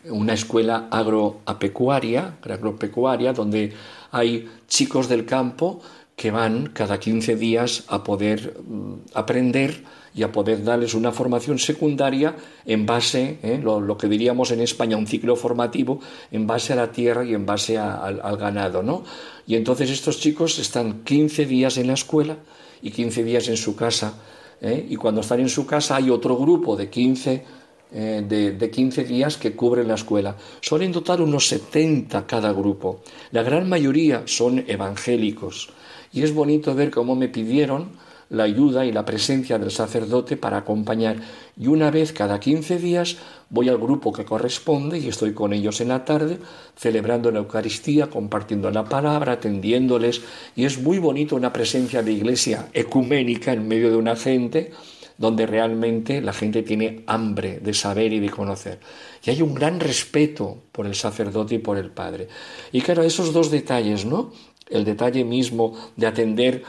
[0.04, 3.72] una escuela agropecuaria, agropecuaria donde
[4.10, 5.80] hay chicos del campo
[6.16, 9.84] que van cada 15 días a poder mm, aprender
[10.16, 13.60] y a poder darles una formación secundaria en base, ¿eh?
[13.62, 16.00] lo, que diríamos en España, un ciclo formativo
[16.32, 19.04] en base a la tierra y en base al, ganado, ¿no?
[19.46, 22.38] Y entonces estos chicos están 15 días en la escuela
[22.80, 24.14] y 15 días en su casa,
[24.62, 24.86] ¿eh?
[24.88, 27.44] y cuando están en su casa hay otro grupo de 15
[27.92, 30.34] eh, de, de, 15 días que cubren la escuela.
[30.62, 33.00] Suelen dotar unos 70 cada grupo.
[33.32, 35.68] La gran mayoría son evangélicos.
[36.12, 40.58] Y es bonito ver cómo me pidieron la ayuda y la presencia del sacerdote para
[40.58, 41.16] acompañar.
[41.56, 43.16] Y una vez cada 15 días
[43.50, 46.38] voy al grupo que corresponde y estoy con ellos en la tarde,
[46.76, 50.22] celebrando la Eucaristía, compartiendo la palabra, atendiéndoles.
[50.54, 54.72] Y es muy bonito una presencia de iglesia ecuménica en medio de una gente
[55.18, 58.80] donde realmente la gente tiene hambre de saber y de conocer.
[59.24, 62.28] Y hay un gran respeto por el sacerdote y por el Padre.
[62.72, 64.32] Y claro, esos dos detalles, ¿no?
[64.68, 66.64] El detalle mismo de atender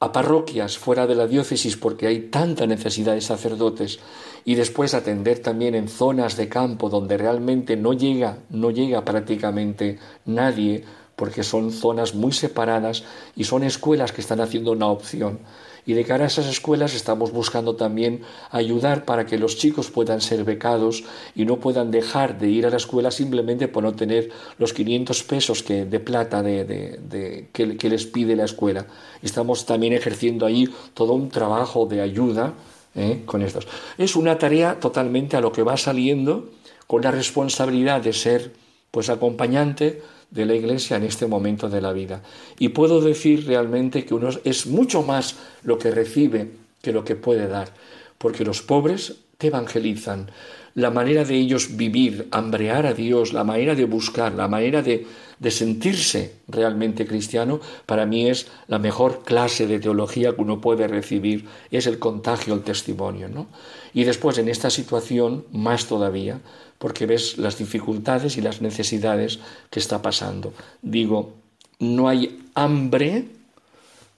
[0.00, 3.98] a parroquias fuera de la diócesis porque hay tanta necesidad de sacerdotes
[4.44, 9.98] y después atender también en zonas de campo donde realmente no llega, no llega prácticamente
[10.24, 10.84] nadie
[11.16, 13.02] porque son zonas muy separadas
[13.34, 15.40] y son escuelas que están haciendo una opción.
[15.88, 18.20] Y de cara a esas escuelas estamos buscando también
[18.50, 22.70] ayudar para que los chicos puedan ser becados y no puedan dejar de ir a
[22.70, 24.28] la escuela simplemente por no tener
[24.58, 28.86] los 500 pesos que, de plata de, que, les pide la escuela.
[29.22, 32.52] Estamos también ejerciendo ahí todo un trabajo de ayuda
[32.94, 33.22] ¿eh?
[33.24, 33.66] con estos.
[33.96, 36.50] Es una tarea totalmente a lo que va saliendo
[36.86, 38.52] con la responsabilidad de ser
[38.90, 42.22] pues acompañante de la Iglesia en este momento de la vida.
[42.58, 46.50] Y puedo decir realmente que uno es mucho más lo que recibe
[46.82, 47.72] que lo que puede dar,
[48.18, 50.30] porque los pobres te evangelizan.
[50.74, 55.06] La manera de ellos vivir, hambrear a Dios, la manera de buscar, la manera de,
[55.38, 60.86] de sentirse realmente cristiano, para mí es la mejor clase de teología que uno puede
[60.86, 63.28] recibir, es el contagio, el testimonio.
[63.28, 63.46] ¿no?
[63.92, 66.40] Y después en esta situación, más todavía,
[66.78, 70.54] porque ves las dificultades y las necesidades que está pasando.
[70.80, 71.34] Digo,
[71.80, 73.26] no hay hambre,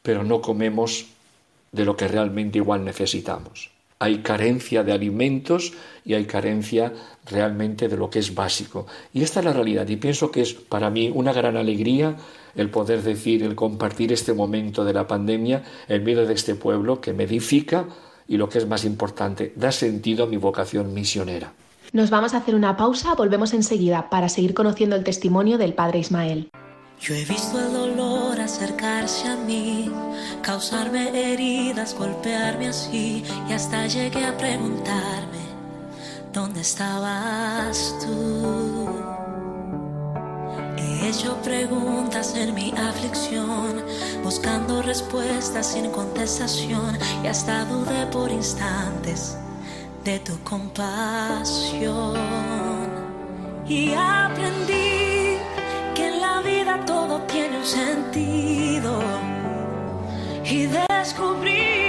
[0.02, 1.06] pero no comemos
[1.72, 3.70] de lo que realmente igual necesitamos.
[3.98, 5.74] Hay carencia de alimentos
[6.06, 6.92] y hay carencia
[7.26, 8.86] realmente de lo que es básico.
[9.12, 12.16] Y esta es la realidad y pienso que es para mí una gran alegría
[12.56, 17.00] el poder decir, el compartir este momento de la pandemia en medio de este pueblo
[17.00, 17.86] que me edifica
[18.26, 21.52] y lo que es más importante, da sentido a mi vocación misionera.
[21.92, 25.98] Nos vamos a hacer una pausa, volvemos enseguida para seguir conociendo el testimonio del Padre
[25.98, 26.50] Ismael.
[27.00, 29.90] Yo he visto el dolor acercarse a mí,
[30.40, 35.40] causarme heridas, golpearme así, y hasta llegué a preguntarme,
[36.32, 38.88] ¿dónde estabas tú?
[40.76, 43.82] He hecho preguntas en mi aflicción,
[44.22, 49.36] buscando respuestas sin contestación, y hasta dudé por instantes
[50.04, 52.16] de tu compasión.
[53.66, 55.38] Y aprendí
[55.94, 59.00] que en la vida todo tiene un sentido.
[60.44, 61.79] Y descubrí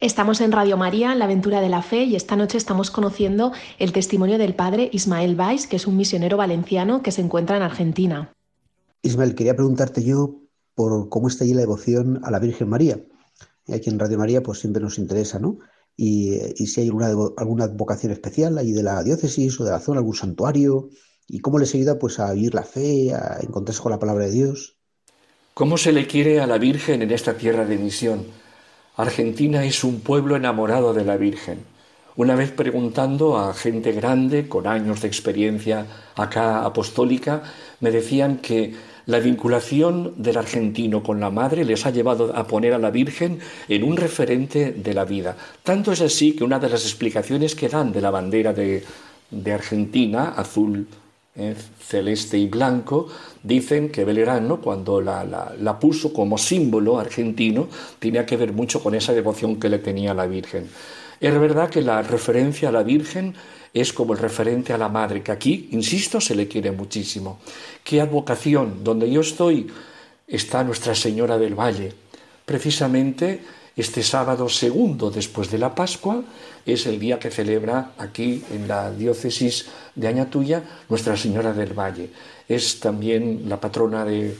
[0.00, 3.50] Estamos en Radio María, en la aventura de la fe, y esta noche estamos conociendo
[3.80, 7.64] el testimonio del padre Ismael Valls, que es un misionero valenciano que se encuentra en
[7.64, 8.32] Argentina.
[9.02, 10.36] Ismael, quería preguntarte yo
[10.76, 13.00] por cómo está allí la devoción a la Virgen María.
[13.66, 15.58] Y aquí en Radio María pues siempre nos interesa, ¿no?
[15.96, 19.98] Y, si hay alguna, alguna vocación especial allí de la diócesis o de la zona,
[19.98, 20.90] algún santuario,
[21.26, 24.30] y cómo les ayuda pues a vivir la fe, a encontrarse con la palabra de
[24.30, 24.76] Dios.
[25.54, 28.47] ¿Cómo se le quiere a la Virgen en esta tierra de misión?
[28.98, 31.60] Argentina es un pueblo enamorado de la Virgen.
[32.16, 35.86] Una vez preguntando a gente grande, con años de experiencia
[36.16, 37.44] acá apostólica,
[37.78, 38.74] me decían que
[39.06, 43.38] la vinculación del argentino con la madre les ha llevado a poner a la Virgen
[43.68, 45.36] en un referente de la vida.
[45.62, 48.82] Tanto es así que una de las explicaciones que dan de la bandera de,
[49.54, 50.88] Argentina, azul,
[51.38, 53.08] eh, celeste y blanco,
[53.42, 57.68] Dicen que Belerano, cuando la, la, puso como símbolo argentino,
[57.98, 60.68] tenía que ver mucho con esa devoción que le tenía a la Virgen.
[61.20, 63.34] Es verdad que la referencia a la Virgen
[63.72, 67.38] es como el referente a la Madre, que aquí, insisto, se le quiere muchísimo.
[67.84, 68.82] ¿Qué advocación?
[68.82, 69.68] Donde yo estoy
[70.26, 71.92] está Nuestra Señora del Valle.
[72.44, 73.40] Precisamente
[73.78, 76.22] este sábado segundo después de la Pascua
[76.66, 82.10] es el día que celebra aquí en la diócesis de Añatuya Nuestra Señora del Valle
[82.48, 84.34] es también la patrona de,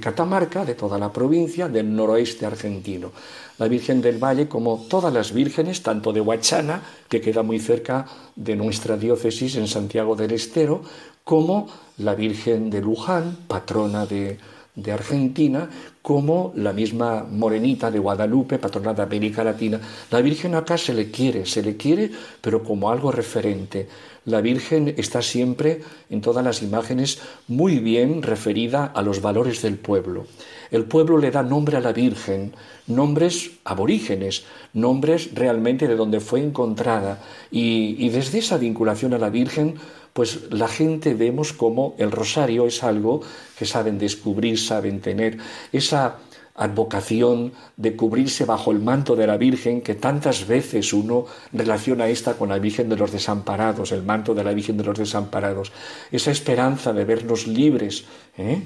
[0.00, 3.12] Catamarca, de toda la provincia, del noroeste argentino.
[3.58, 8.06] La Virgen del Valle, como todas las vírgenes, tanto de Huachana, que queda muy cerca
[8.34, 10.82] de nuestra diócesis en Santiago del Estero,
[11.24, 11.68] como
[11.98, 14.38] la Virgen de Luján, patrona de,
[14.74, 15.68] de Argentina,
[16.02, 19.80] como la misma Morenita de Guadalupe, patrona de América Latina.
[20.10, 23.88] La Virgen acá se le quiere, se le quiere, pero como algo referente.
[24.24, 25.80] La Virgen está siempre
[26.10, 30.26] en todas las imágenes muy bien referida a los valores del pueblo.
[30.72, 32.52] El pueblo le da nombre a la Virgen,
[32.86, 37.20] nombres aborígenes, nombres realmente de donde fue encontrada.
[37.50, 39.74] Y, y desde esa vinculación a la Virgen,
[40.12, 43.22] pues la gente vemos como el rosario es algo
[43.58, 45.38] que saben descubrir, saben tener
[45.72, 46.18] esa
[46.54, 52.34] advocación de cubrirse bajo el manto de la Virgen, que tantas veces uno relaciona esta
[52.34, 55.72] con la Virgen de los desamparados, el manto de la Virgen de los desamparados,
[56.10, 58.04] esa esperanza de vernos libres,
[58.36, 58.62] ¿eh?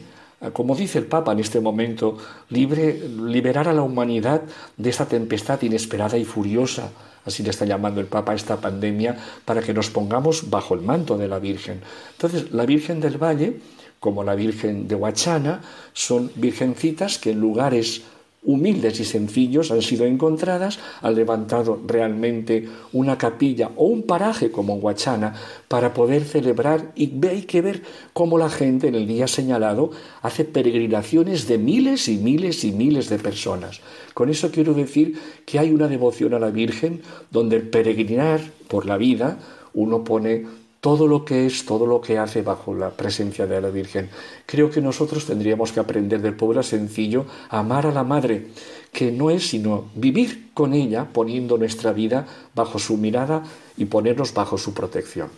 [0.52, 2.18] Como dice el Papa en este momento,
[2.50, 4.42] liberar a la humanidad
[4.76, 6.90] de esta tempestad inesperada y furiosa,
[7.24, 10.82] así le está llamando el Papa a esta pandemia, para que nos pongamos bajo el
[10.82, 11.80] manto de la Virgen.
[12.12, 13.60] Entonces, la Virgen del Valle,
[13.98, 15.62] como la Virgen de Huachana,
[15.92, 18.02] son virgencitas que en lugares
[18.46, 24.76] humildes y sencillos han sido encontradas, han levantado realmente una capilla o un paraje como
[24.76, 25.34] Huachana
[25.68, 27.82] para poder celebrar y hay que ver
[28.12, 29.90] cómo la gente en el día señalado
[30.22, 33.80] hace peregrinaciones de miles y miles y miles de personas.
[34.14, 38.86] Con eso quiero decir que hay una devoción a la Virgen donde el peregrinar por
[38.86, 39.38] la vida
[39.74, 40.46] uno pone
[40.80, 44.08] todo lo que es, todo lo que hace bajo la presencia de la Virgen.
[44.46, 48.48] Creo que nosotros tendríamos que aprender del pueblo sencillo a amar a la Madre,
[48.92, 53.42] que no es sino vivir con ella poniendo nuestra vida bajo su mirada
[53.76, 55.28] y ponernos bajo su protección.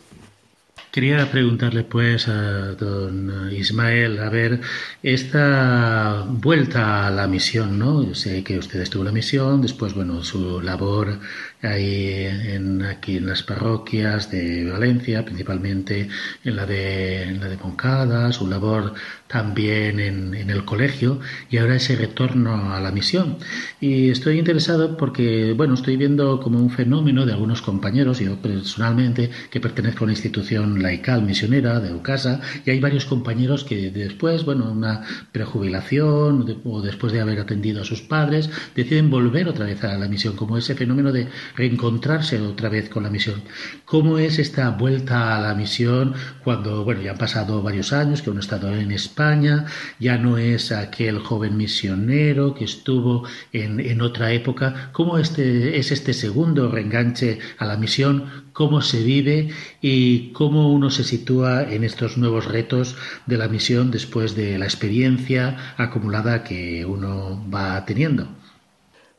[0.90, 4.60] Quería preguntarle pues a don Ismael, a ver,
[5.02, 8.02] esta vuelta a la misión, ¿no?
[8.02, 11.18] Yo sé que usted estuvo en la misión, después, bueno, su labor
[11.62, 16.08] ahí en, aquí en las parroquias de Valencia, principalmente
[16.44, 18.94] en la de, en la de Moncada, su labor
[19.26, 23.38] también en, en, el colegio y ahora ese retorno a la misión.
[23.80, 29.30] Y estoy interesado porque, bueno, estoy viendo como un fenómeno de algunos compañeros, yo personalmente,
[29.50, 34.44] que pertenezco a una institución laical misionera de Eucasa, y hay varios compañeros que después,
[34.44, 35.02] bueno, una
[35.32, 40.08] prejubilación o después de haber atendido a sus padres, deciden volver otra vez a la
[40.08, 43.42] misión, como ese fenómeno de reencontrarse otra vez con la misión.
[43.84, 48.30] ¿Cómo es esta vuelta a la misión cuando, bueno, ya han pasado varios años, que
[48.30, 49.66] uno ha estado en España,
[49.98, 54.90] ya no es aquel joven misionero que estuvo en, en otra época?
[54.92, 58.48] ¿Cómo este, es este segundo reenganche a la misión?
[58.52, 62.96] ¿Cómo se vive y cómo uno se sitúa en estos nuevos retos
[63.26, 68.28] de la misión después de la experiencia acumulada que uno va teniendo?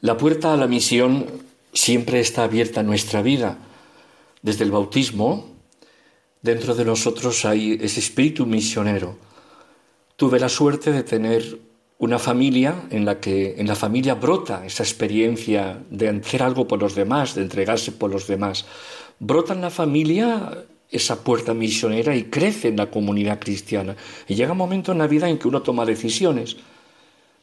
[0.02, 1.26] La puerta a la misión
[1.74, 3.58] siempre está abierta nuestra vida.
[4.42, 5.48] Desde el bautismo,
[6.42, 9.18] dentro de nosotros hay ese espíritu misionero.
[10.16, 11.60] Tuve la suerte de tener
[11.98, 16.80] una familia en la que en la familia brota esa experiencia de hacer algo por
[16.80, 18.66] los demás, de entregarse por los demás.
[19.20, 23.96] Brota en la familia esa puerta misionera y crece en la comunidad cristiana.
[24.28, 26.56] Y llega un momento en la vida en que uno toma decisiones.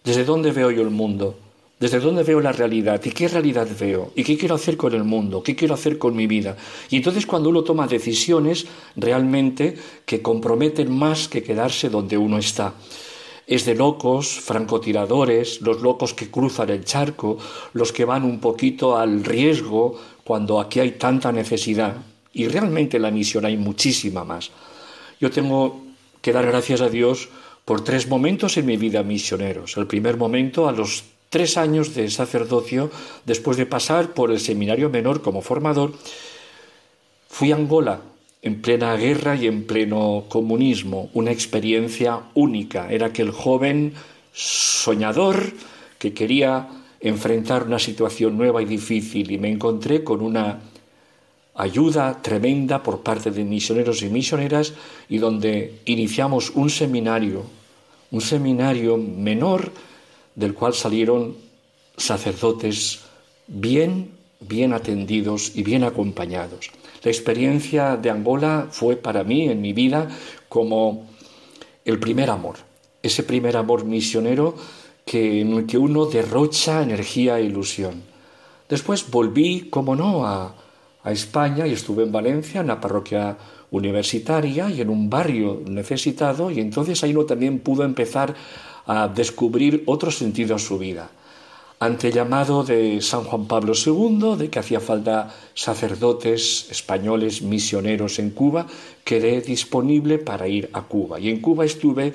[0.02, 1.38] ¿Desde dónde veo yo el mundo?
[1.78, 3.02] ¿Desde dónde veo la realidad?
[3.04, 4.10] ¿Y qué realidad veo?
[4.14, 5.42] ¿Y qué quiero hacer con el mundo?
[5.42, 6.56] ¿Qué quiero hacer con mi vida?
[6.88, 8.66] Y entonces cuando uno toma decisiones
[8.96, 12.72] realmente que comprometen más que quedarse donde uno está.
[13.46, 17.36] Es de locos, francotiradores, los locos que cruzan el charco,
[17.74, 21.94] los que van un poquito al riesgo cuando aquí hay tanta necesidad.
[22.32, 24.50] Y realmente en la misión hay muchísima más.
[25.20, 25.84] Yo tengo
[26.22, 27.28] que dar gracias a Dios
[27.66, 29.76] por tres momentos en mi vida misioneros.
[29.76, 32.90] El primer momento a los tres años de sacerdocio,
[33.24, 35.92] después de pasar por el seminario menor como formador,
[37.28, 38.00] fui a Angola
[38.42, 42.92] en plena guerra y en pleno comunismo, una experiencia única.
[42.92, 43.94] Era aquel joven
[44.32, 45.52] soñador
[45.98, 46.68] que quería
[47.00, 50.60] enfrentar una situación nueva y difícil y me encontré con una
[51.54, 54.74] ayuda tremenda por parte de misioneros y misioneras
[55.08, 57.44] y donde iniciamos un seminario,
[58.10, 59.72] un seminario menor
[60.36, 61.36] del cual salieron
[61.96, 63.00] sacerdotes
[63.48, 66.70] bien, bien atendidos y bien acompañados.
[67.02, 70.08] La experiencia de Angola fue para mí en mi vida
[70.48, 71.08] como
[71.84, 72.56] el primer amor,
[73.02, 74.54] ese primer amor misionero
[75.04, 78.02] que, en el que uno derrocha energía e ilusión.
[78.68, 80.54] Después volví, como no, a,
[81.02, 83.38] a España y estuve en Valencia, en la parroquia
[83.70, 88.34] universitaria y en un barrio necesitado y entonces ahí uno también pudo empezar
[88.86, 91.10] a descubrir otro sentido a su vida.
[91.78, 98.30] Ante llamado de San Juan Pablo II de que hacía falta sacerdotes españoles misioneros en
[98.30, 98.66] Cuba,
[99.04, 101.20] quedé disponible para ir a Cuba.
[101.20, 102.14] Y en Cuba estuve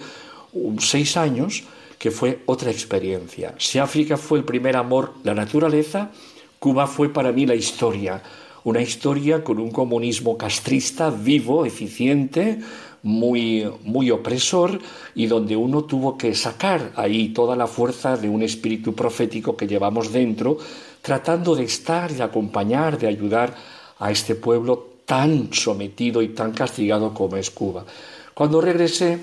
[0.80, 1.64] seis años
[2.00, 3.54] que fue otra experiencia.
[3.60, 6.10] Si África fue el primer amor, la naturaleza,
[6.58, 8.24] Cuba fue para mí la historia.
[8.64, 12.60] Una historia con un comunismo castrista vivo, eficiente,
[13.04, 14.80] muy, muy opresor
[15.16, 19.68] y donde uno tuvo que sacar ahí toda la fuerza de un espíritu profético que
[19.68, 20.58] llevamos dentro,
[21.02, 23.56] tratando de estar, de acompañar, de ayudar
[24.00, 27.86] a este pueblo tan sometido y tan castigado como es Cuba.
[28.34, 29.20] Cuando regresé,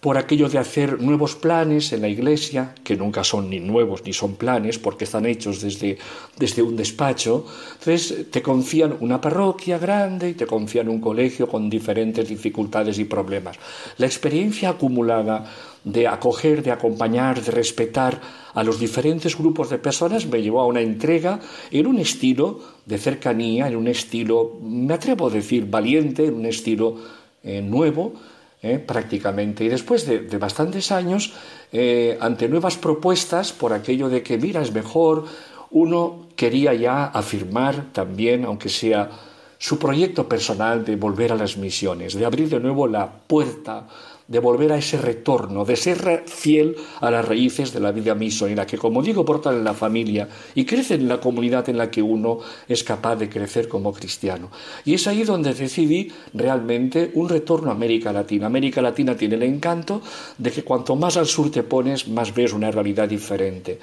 [0.00, 4.14] por aquello de hacer nuevos planes en la iglesia, que nunca son ni nuevos ni
[4.14, 5.98] son planes, porque están hechos desde,
[6.38, 7.44] desde un despacho.
[7.78, 13.04] Entonces te confían una parroquia grande y te confían un colegio con diferentes dificultades y
[13.04, 13.58] problemas.
[13.98, 15.44] La experiencia acumulada
[15.84, 18.20] de acoger, de acompañar, de respetar
[18.54, 21.40] a los diferentes grupos de personas me llevó a una entrega
[21.70, 26.46] en un estilo de cercanía, en un estilo, me atrevo a decir, valiente, en un
[26.46, 26.96] estilo
[27.42, 28.14] eh, nuevo,
[28.62, 28.78] ¿eh?
[28.78, 29.64] prácticamente.
[29.64, 31.32] Y después de, bastantes años,
[31.72, 35.24] eh, ante nuevas propuestas, por aquello de que, mira, es mejor,
[35.70, 39.10] uno quería ya afirmar también, aunque sea
[39.58, 43.86] su proyecto personal de volver a las misiones, de abrir de nuevo la puerta
[44.30, 48.64] de volver a ese retorno, de ser fiel a las raíces de la vida misionera,
[48.64, 52.00] que como digo, portan en la familia y crecen en la comunidad en la que
[52.00, 54.48] uno es capaz de crecer como cristiano.
[54.84, 58.46] Y es ahí donde decidí realmente un retorno a América Latina.
[58.46, 60.00] América Latina tiene el encanto
[60.38, 63.80] de que cuanto más al sur te pones, más ves una realidad diferente.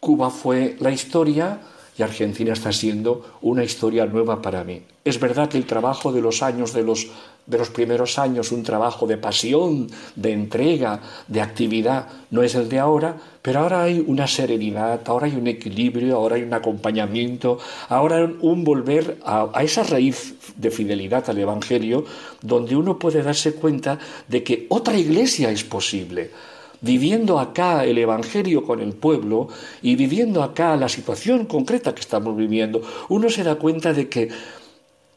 [0.00, 1.60] Cuba fue la historia
[1.96, 4.82] y Argentina está siendo una historia nueva para mí.
[5.04, 7.08] Es verdad que el trabajo de los años, de los,
[7.46, 12.68] de los primeros años, un trabajo de pasión, de entrega, de actividad, no es el
[12.68, 17.58] de ahora, pero ahora hay una serenidad, ahora hay un equilibrio, ahora hay un acompañamiento,
[17.88, 22.04] ahora un volver a, a esa raíz de fidelidad al Evangelio,
[22.40, 26.30] donde uno puede darse cuenta de que otra iglesia es posible
[26.82, 29.48] viviendo acá el Evangelio con el pueblo
[29.80, 34.28] y viviendo acá la situación concreta que estamos viviendo, uno se da cuenta de que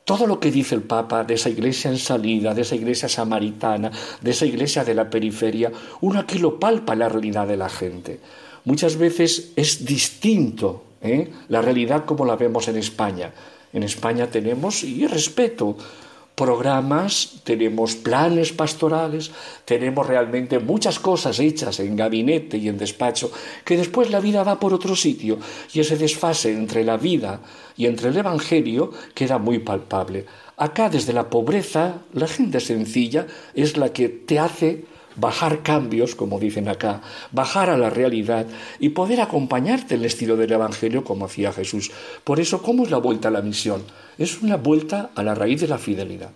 [0.06, 3.92] todo lo que dice el Papa de esa iglesia en salida, de esa iglesia samaritana,
[4.22, 8.20] de esa iglesia de la periferia, uno aquí lo palpa la realidad de la gente.
[8.66, 11.32] Muchas veces es distinto ¿eh?
[11.50, 13.32] la realidad como la vemos en España.
[13.74, 15.76] En España tenemos, y respeto,
[16.36, 19.32] programas, tenemos planes pastorales,
[19.64, 23.32] tenemos realmente muchas cosas hechas en gabinete y en despacho,
[23.64, 25.40] que después la vida va por otro sitio
[25.74, 27.40] y ese desfase entre la vida
[27.78, 30.26] y entre el Evangelio queda muy palpable.
[30.58, 36.40] Acá desde la pobreza, la gente sencilla es la que te hace bajar cambios, como
[36.40, 37.02] dicen acá,
[37.32, 38.48] bajar a la realidad
[38.80, 41.92] y poder acompañarte en el estilo del Evangelio como hacía Jesús.
[42.24, 43.84] Por eso, ¿cómo es la vuelta a la misión?
[44.18, 46.32] Es una vuelta a la raíz de la fidelidad.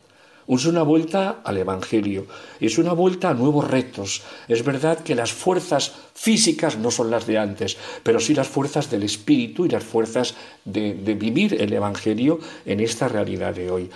[0.48, 2.26] Es una vuelta al Evangelio,
[2.60, 4.24] es una vuelta a nuevos retos.
[4.48, 8.90] Es verdad que las fuerzas físicas no son las de antes, pero sí las fuerzas
[8.90, 10.34] del Espíritu y las fuerzas
[10.66, 13.92] de, de vivir el Evangelio en esta realidad de hoy.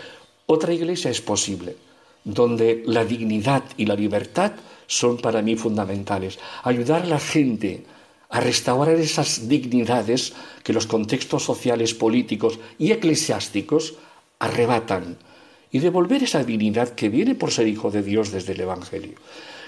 [0.46, 1.76] Otra iglesia es posible,
[2.24, 4.52] donde la dignidad y la libertad
[4.88, 6.40] son para mí fundamentales.
[6.64, 7.86] Ayudar a la gente
[8.30, 13.94] a restaurar esas dignidades que los contextos sociales, políticos y eclesiásticos
[14.40, 15.18] arrebatan
[15.72, 19.16] y devolver esa dignidad que viene por ser hijo de Dios desde el Evangelio.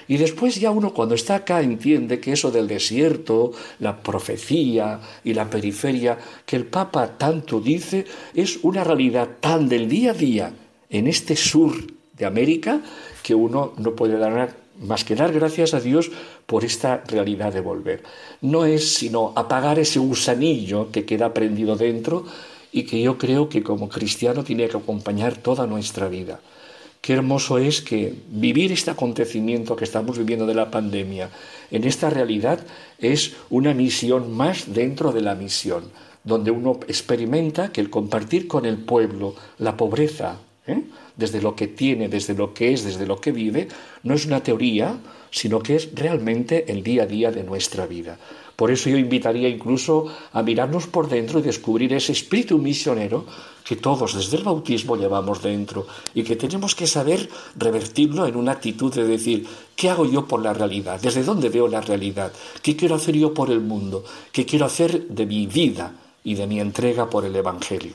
[0.08, 5.34] Y después ya uno cuando está acá entiende que eso del desierto, la profecía y
[5.34, 10.54] la periferia que el Papa tanto dice es una realidad tan del día a día
[10.90, 11.76] en este sur
[12.14, 12.82] de América
[13.24, 16.12] que uno no puede dar más que dar gracias a Dios
[16.46, 18.04] por esta realidad de volver.
[18.42, 22.26] No es sino apagar ese gusanillo que queda prendido dentro
[22.72, 26.40] y que yo creo que como cristiano tiene que acompañar toda nuestra vida.
[27.02, 31.30] Qué hermoso es que vivir este acontecimiento que estamos viviendo de la pandemia
[31.70, 32.60] en esta realidad
[32.98, 35.84] es una misión más dentro de la misión,
[36.24, 40.82] donde uno experimenta que el compartir con el pueblo la pobreza, ¿eh?
[41.18, 43.68] Desde lo que tiene, desde lo que es, desde lo que vive,
[44.04, 44.98] no es una teoría,
[45.32, 48.18] sino que es realmente el día a día de nuestra vida.
[48.56, 53.26] Por eso yo invitaría incluso a mirarnos por dentro y descubrir ese espíritu misionero
[53.66, 58.54] que todos desde el bautismo llevamos dentro y que tenemos que saber revertirlo en una
[58.54, 59.46] actitud de decir,
[59.76, 61.02] ¿qué hago yo por la realidad?
[61.02, 62.32] ¿Desde dónde veo la realidad?
[62.62, 64.06] ¿Qué quiero hacer yo por el mundo?
[64.32, 65.94] ¿Qué quiero hacer de mi vida
[66.24, 67.94] y de mi entrega por el Evangelio?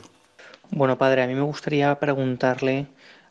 [0.73, 2.87] Bueno, padre, a mí me gustaría preguntarle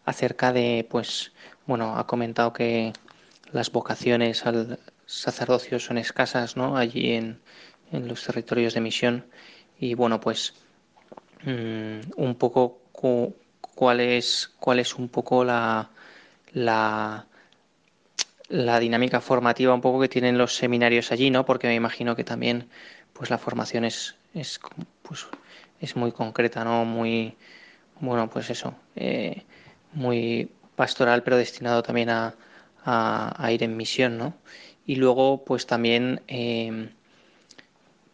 [0.05, 1.31] acerca de, pues,
[1.65, 2.93] bueno, ha comentado que
[3.51, 6.77] las vocaciones al sacerdocio son escasas, ¿no?
[6.77, 7.39] Allí en,
[7.91, 9.25] en los territorios de misión.
[9.79, 10.53] Y bueno, pues
[11.43, 12.79] mm, un poco
[13.75, 15.89] cuál es, cuál es un poco la,
[16.53, 17.25] la,
[18.49, 21.45] la dinámica formativa un poco que tienen los seminarios allí, ¿no?
[21.45, 22.69] Porque me imagino que también
[23.13, 24.59] pues la formación es, es,
[25.01, 25.27] pues,
[25.79, 26.85] es muy concreta, ¿no?
[26.85, 27.35] Muy,
[27.99, 29.43] bueno, pues eso, eh,
[29.93, 32.35] muy pastoral, pero destinado también a,
[32.85, 34.33] a, ir en misión, ¿no?
[34.85, 36.89] Y luego, pues también, eh,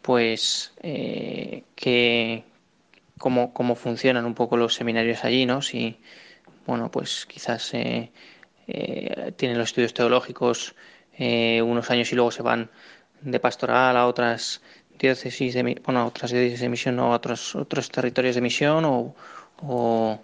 [0.02, 2.44] pues, eh, que,
[3.18, 5.62] cómo, cómo funcionan un poco los seminarios allí, ¿no?
[5.62, 5.98] Si,
[6.66, 8.12] bueno, pues quizás eh,
[8.68, 10.76] eh, tienen los estudios teológicos
[11.18, 12.70] eh, unos años y luego se van
[13.22, 14.62] de pastoral a otras
[14.98, 20.20] diócesis de bueno otras diócesis de misión o a otros otros territorios de misión o,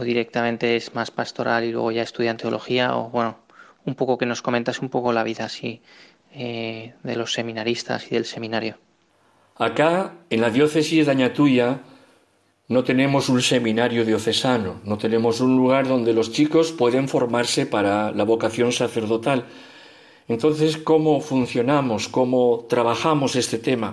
[0.00, 3.38] directamente es más pastoral y luego ya estudian teología o bueno
[3.84, 5.82] un poco que nos comentas un poco la vida así
[6.34, 8.78] de los seminaristas y del seminario
[9.56, 11.80] acá en la diócesis de Añatuya
[12.68, 18.12] no tenemos un seminario diocesano, no tenemos un lugar donde los chicos pueden formarse para
[18.12, 19.44] la vocación sacerdotal.
[20.26, 22.08] Entonces, ¿cómo funcionamos?
[22.08, 23.90] ¿Cómo trabajamos este tema?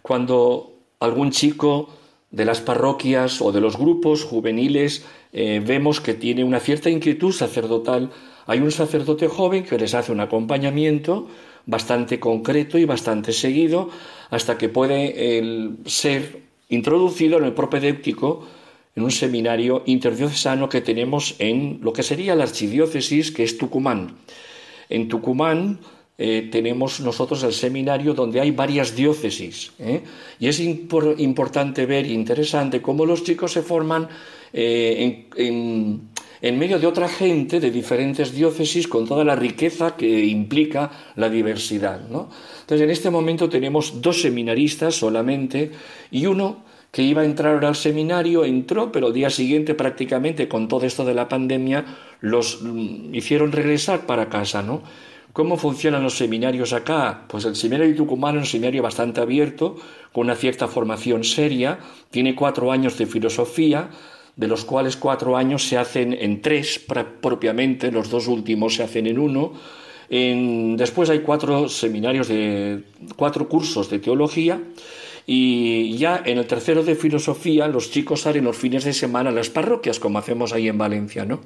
[0.00, 1.88] Cuando algún chico
[2.34, 7.32] de las parroquias o de los grupos juveniles eh, vemos que tiene una cierta inquietud
[7.32, 8.10] sacerdotal,
[8.46, 11.28] hay un sacerdote joven que les hace un acompañamiento
[11.66, 13.88] bastante concreto y bastante seguido
[14.30, 18.46] hasta que puede ser introducido en el propedéutico
[18.96, 24.16] en un seminario interdiocesano que tenemos en lo que sería la archidiócesis, que es Tucumán.
[24.88, 25.78] En Tucumán
[26.16, 29.72] eh, tenemos nosotros el seminario donde hay varias diócesis.
[29.80, 30.02] ¿eh?
[30.38, 34.08] Y es importante ver interesante cómo los chicos se forman
[34.52, 40.90] eh, en, medio de otra gente de diferentes diócesis con toda la riqueza que implica
[41.16, 42.08] la diversidad.
[42.08, 42.30] ¿no?
[42.60, 45.72] Entonces, en este momento tenemos dos seminaristas solamente
[46.12, 46.62] y uno
[46.92, 51.04] que iba a entrar al seminario entró, pero el día siguiente prácticamente con todo esto
[51.04, 51.84] de la pandemia
[52.20, 54.82] los mm, hicieron regresar para casa, ¿no?
[55.34, 57.24] ¿Cómo funcionan los seminarios acá?
[57.26, 59.74] Pues el seminario de Tucumán es un seminario bastante abierto,
[60.12, 61.80] con una cierta formación seria,
[62.12, 63.90] tiene cuatro años de filosofía,
[64.36, 66.80] de los cuales cuatro años se hacen en tres
[67.20, 69.54] propiamente, los dos últimos se hacen en uno,
[70.08, 72.84] después hay cuatro seminarios de
[73.16, 74.60] cuatro cursos de teología
[75.26, 79.32] y ya en el tercero de filosofía los chicos salen los fines de semana a
[79.32, 81.40] las parroquias, como hacemos ahí en Valencia, ¿no?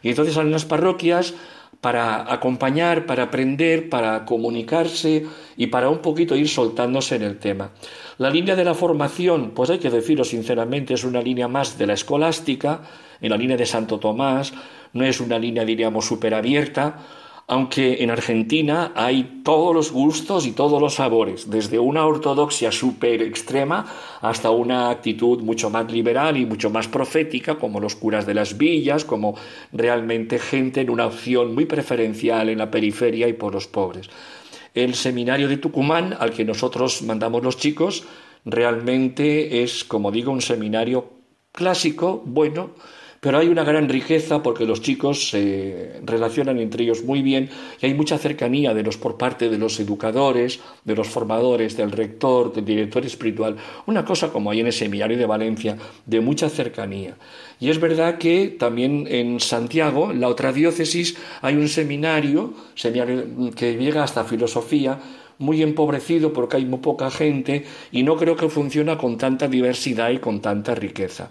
[0.00, 1.34] Y entonces salen las parroquias
[1.80, 7.70] para acompañar, para aprender, para comunicarse y para un poquito ir soltándose en el tema.
[8.18, 11.86] La línea de la formación, pues hay que decirlo sinceramente, es una línea más de
[11.86, 12.82] la escolástica,
[13.20, 14.52] en la línea de Santo Tomás,
[14.92, 16.98] no es una línea, diríamos, súper abierta,
[17.52, 23.20] aunque en Argentina hay todos los gustos y todos los sabores, desde una ortodoxia súper
[23.20, 23.84] extrema
[24.22, 28.56] hasta una actitud mucho más liberal y mucho más profética, como los curas de las
[28.56, 29.36] villas, como
[29.70, 34.08] realmente gente en una opción muy preferencial en la periferia y por los pobres.
[34.72, 38.04] El seminario de Tucumán, al que nosotros mandamos los chicos,
[38.46, 41.04] realmente es, como digo, un seminario
[41.52, 42.70] clásico, bueno,
[43.22, 47.48] pero hay una gran riqueza porque los chicos se relacionan entre ellos muy bien
[47.80, 51.92] y hay mucha cercanía de los por parte de los educadores, de los formadores, del
[51.92, 53.56] rector, del director espiritual,
[53.86, 57.14] una cosa como hay en el seminario de Valencia, de mucha cercanía.
[57.60, 63.52] Y es verdad que también en Santiago, en la otra diócesis, hay un seminario, seminario
[63.54, 64.98] que llega hasta filosofía,
[65.38, 70.10] muy empobrecido porque hay muy poca gente y no creo que funcione con tanta diversidad
[70.10, 71.30] y con tanta riqueza.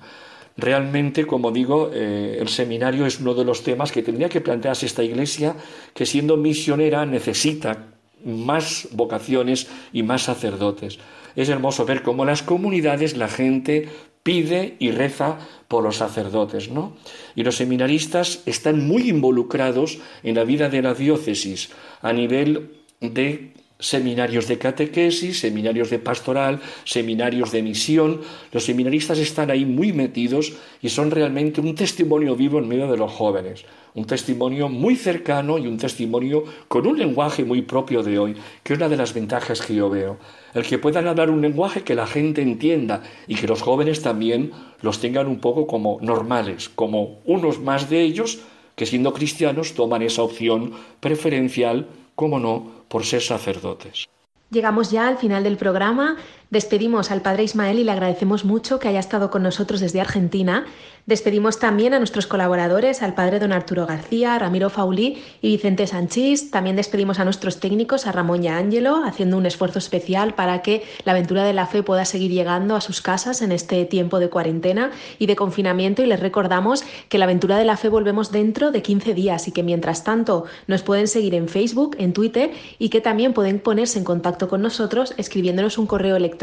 [0.58, 4.86] Realmente, como digo, eh, el seminario es uno de los temas que tendría que plantearse
[4.86, 5.56] esta Iglesia,
[5.94, 7.88] que siendo misionera necesita
[8.26, 11.00] más vocaciones y más sacerdotes.
[11.36, 13.90] Es hermoso ver cómo las comunidades la gente
[14.24, 16.96] pide y reza por los sacerdotes, ¿no?
[17.36, 21.70] Y los seminaristas están muy involucrados en la vida de la diócesis
[22.02, 28.22] a nivel de seminarios de catequesis, seminarios de pastoral, seminarios de misión.
[28.54, 32.98] Los seminaristas están ahí muy metidos y son realmente un testimonio vivo en medio de
[32.98, 38.18] los jóvenes, un testimonio muy cercano y un testimonio con un lenguaje muy propio de
[38.18, 40.18] hoy, que es una de las ventajas que yo veo.
[40.54, 44.52] El que puedan hablar un lenguaje que la gente entienda y que los jóvenes también
[44.82, 48.40] los tengan un poco como normales, como unos más de ellos
[48.76, 54.08] que siendo cristianos toman esa opción preferencial, como no, por ser sacerdotes.
[54.50, 56.18] Llegamos ya al final del programa.
[56.52, 60.66] Despedimos al padre Ismael y le agradecemos mucho que haya estado con nosotros desde Argentina.
[61.06, 66.52] Despedimos también a nuestros colaboradores, al padre don Arturo García, Ramiro Faulí y Vicente Sanchís.
[66.52, 70.62] También despedimos a nuestros técnicos, a Ramón y a Ángelo, haciendo un esfuerzo especial para
[70.62, 74.20] que la aventura de la fe pueda seguir llegando a sus casas en este tiempo
[74.20, 76.04] de cuarentena y de confinamiento.
[76.04, 79.54] Y les recordamos que la aventura de la fe volvemos dentro de 15 días y
[79.54, 84.00] que mientras tanto nos pueden seguir en Facebook, en Twitter y que también pueden ponerse
[84.00, 86.41] en contacto con nosotros escribiéndonos un correo electrónico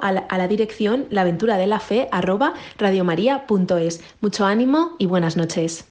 [0.00, 4.00] a la, a la dirección laventuradelafe@radiomaria.es.
[4.20, 5.90] Mucho ánimo y buenas noches.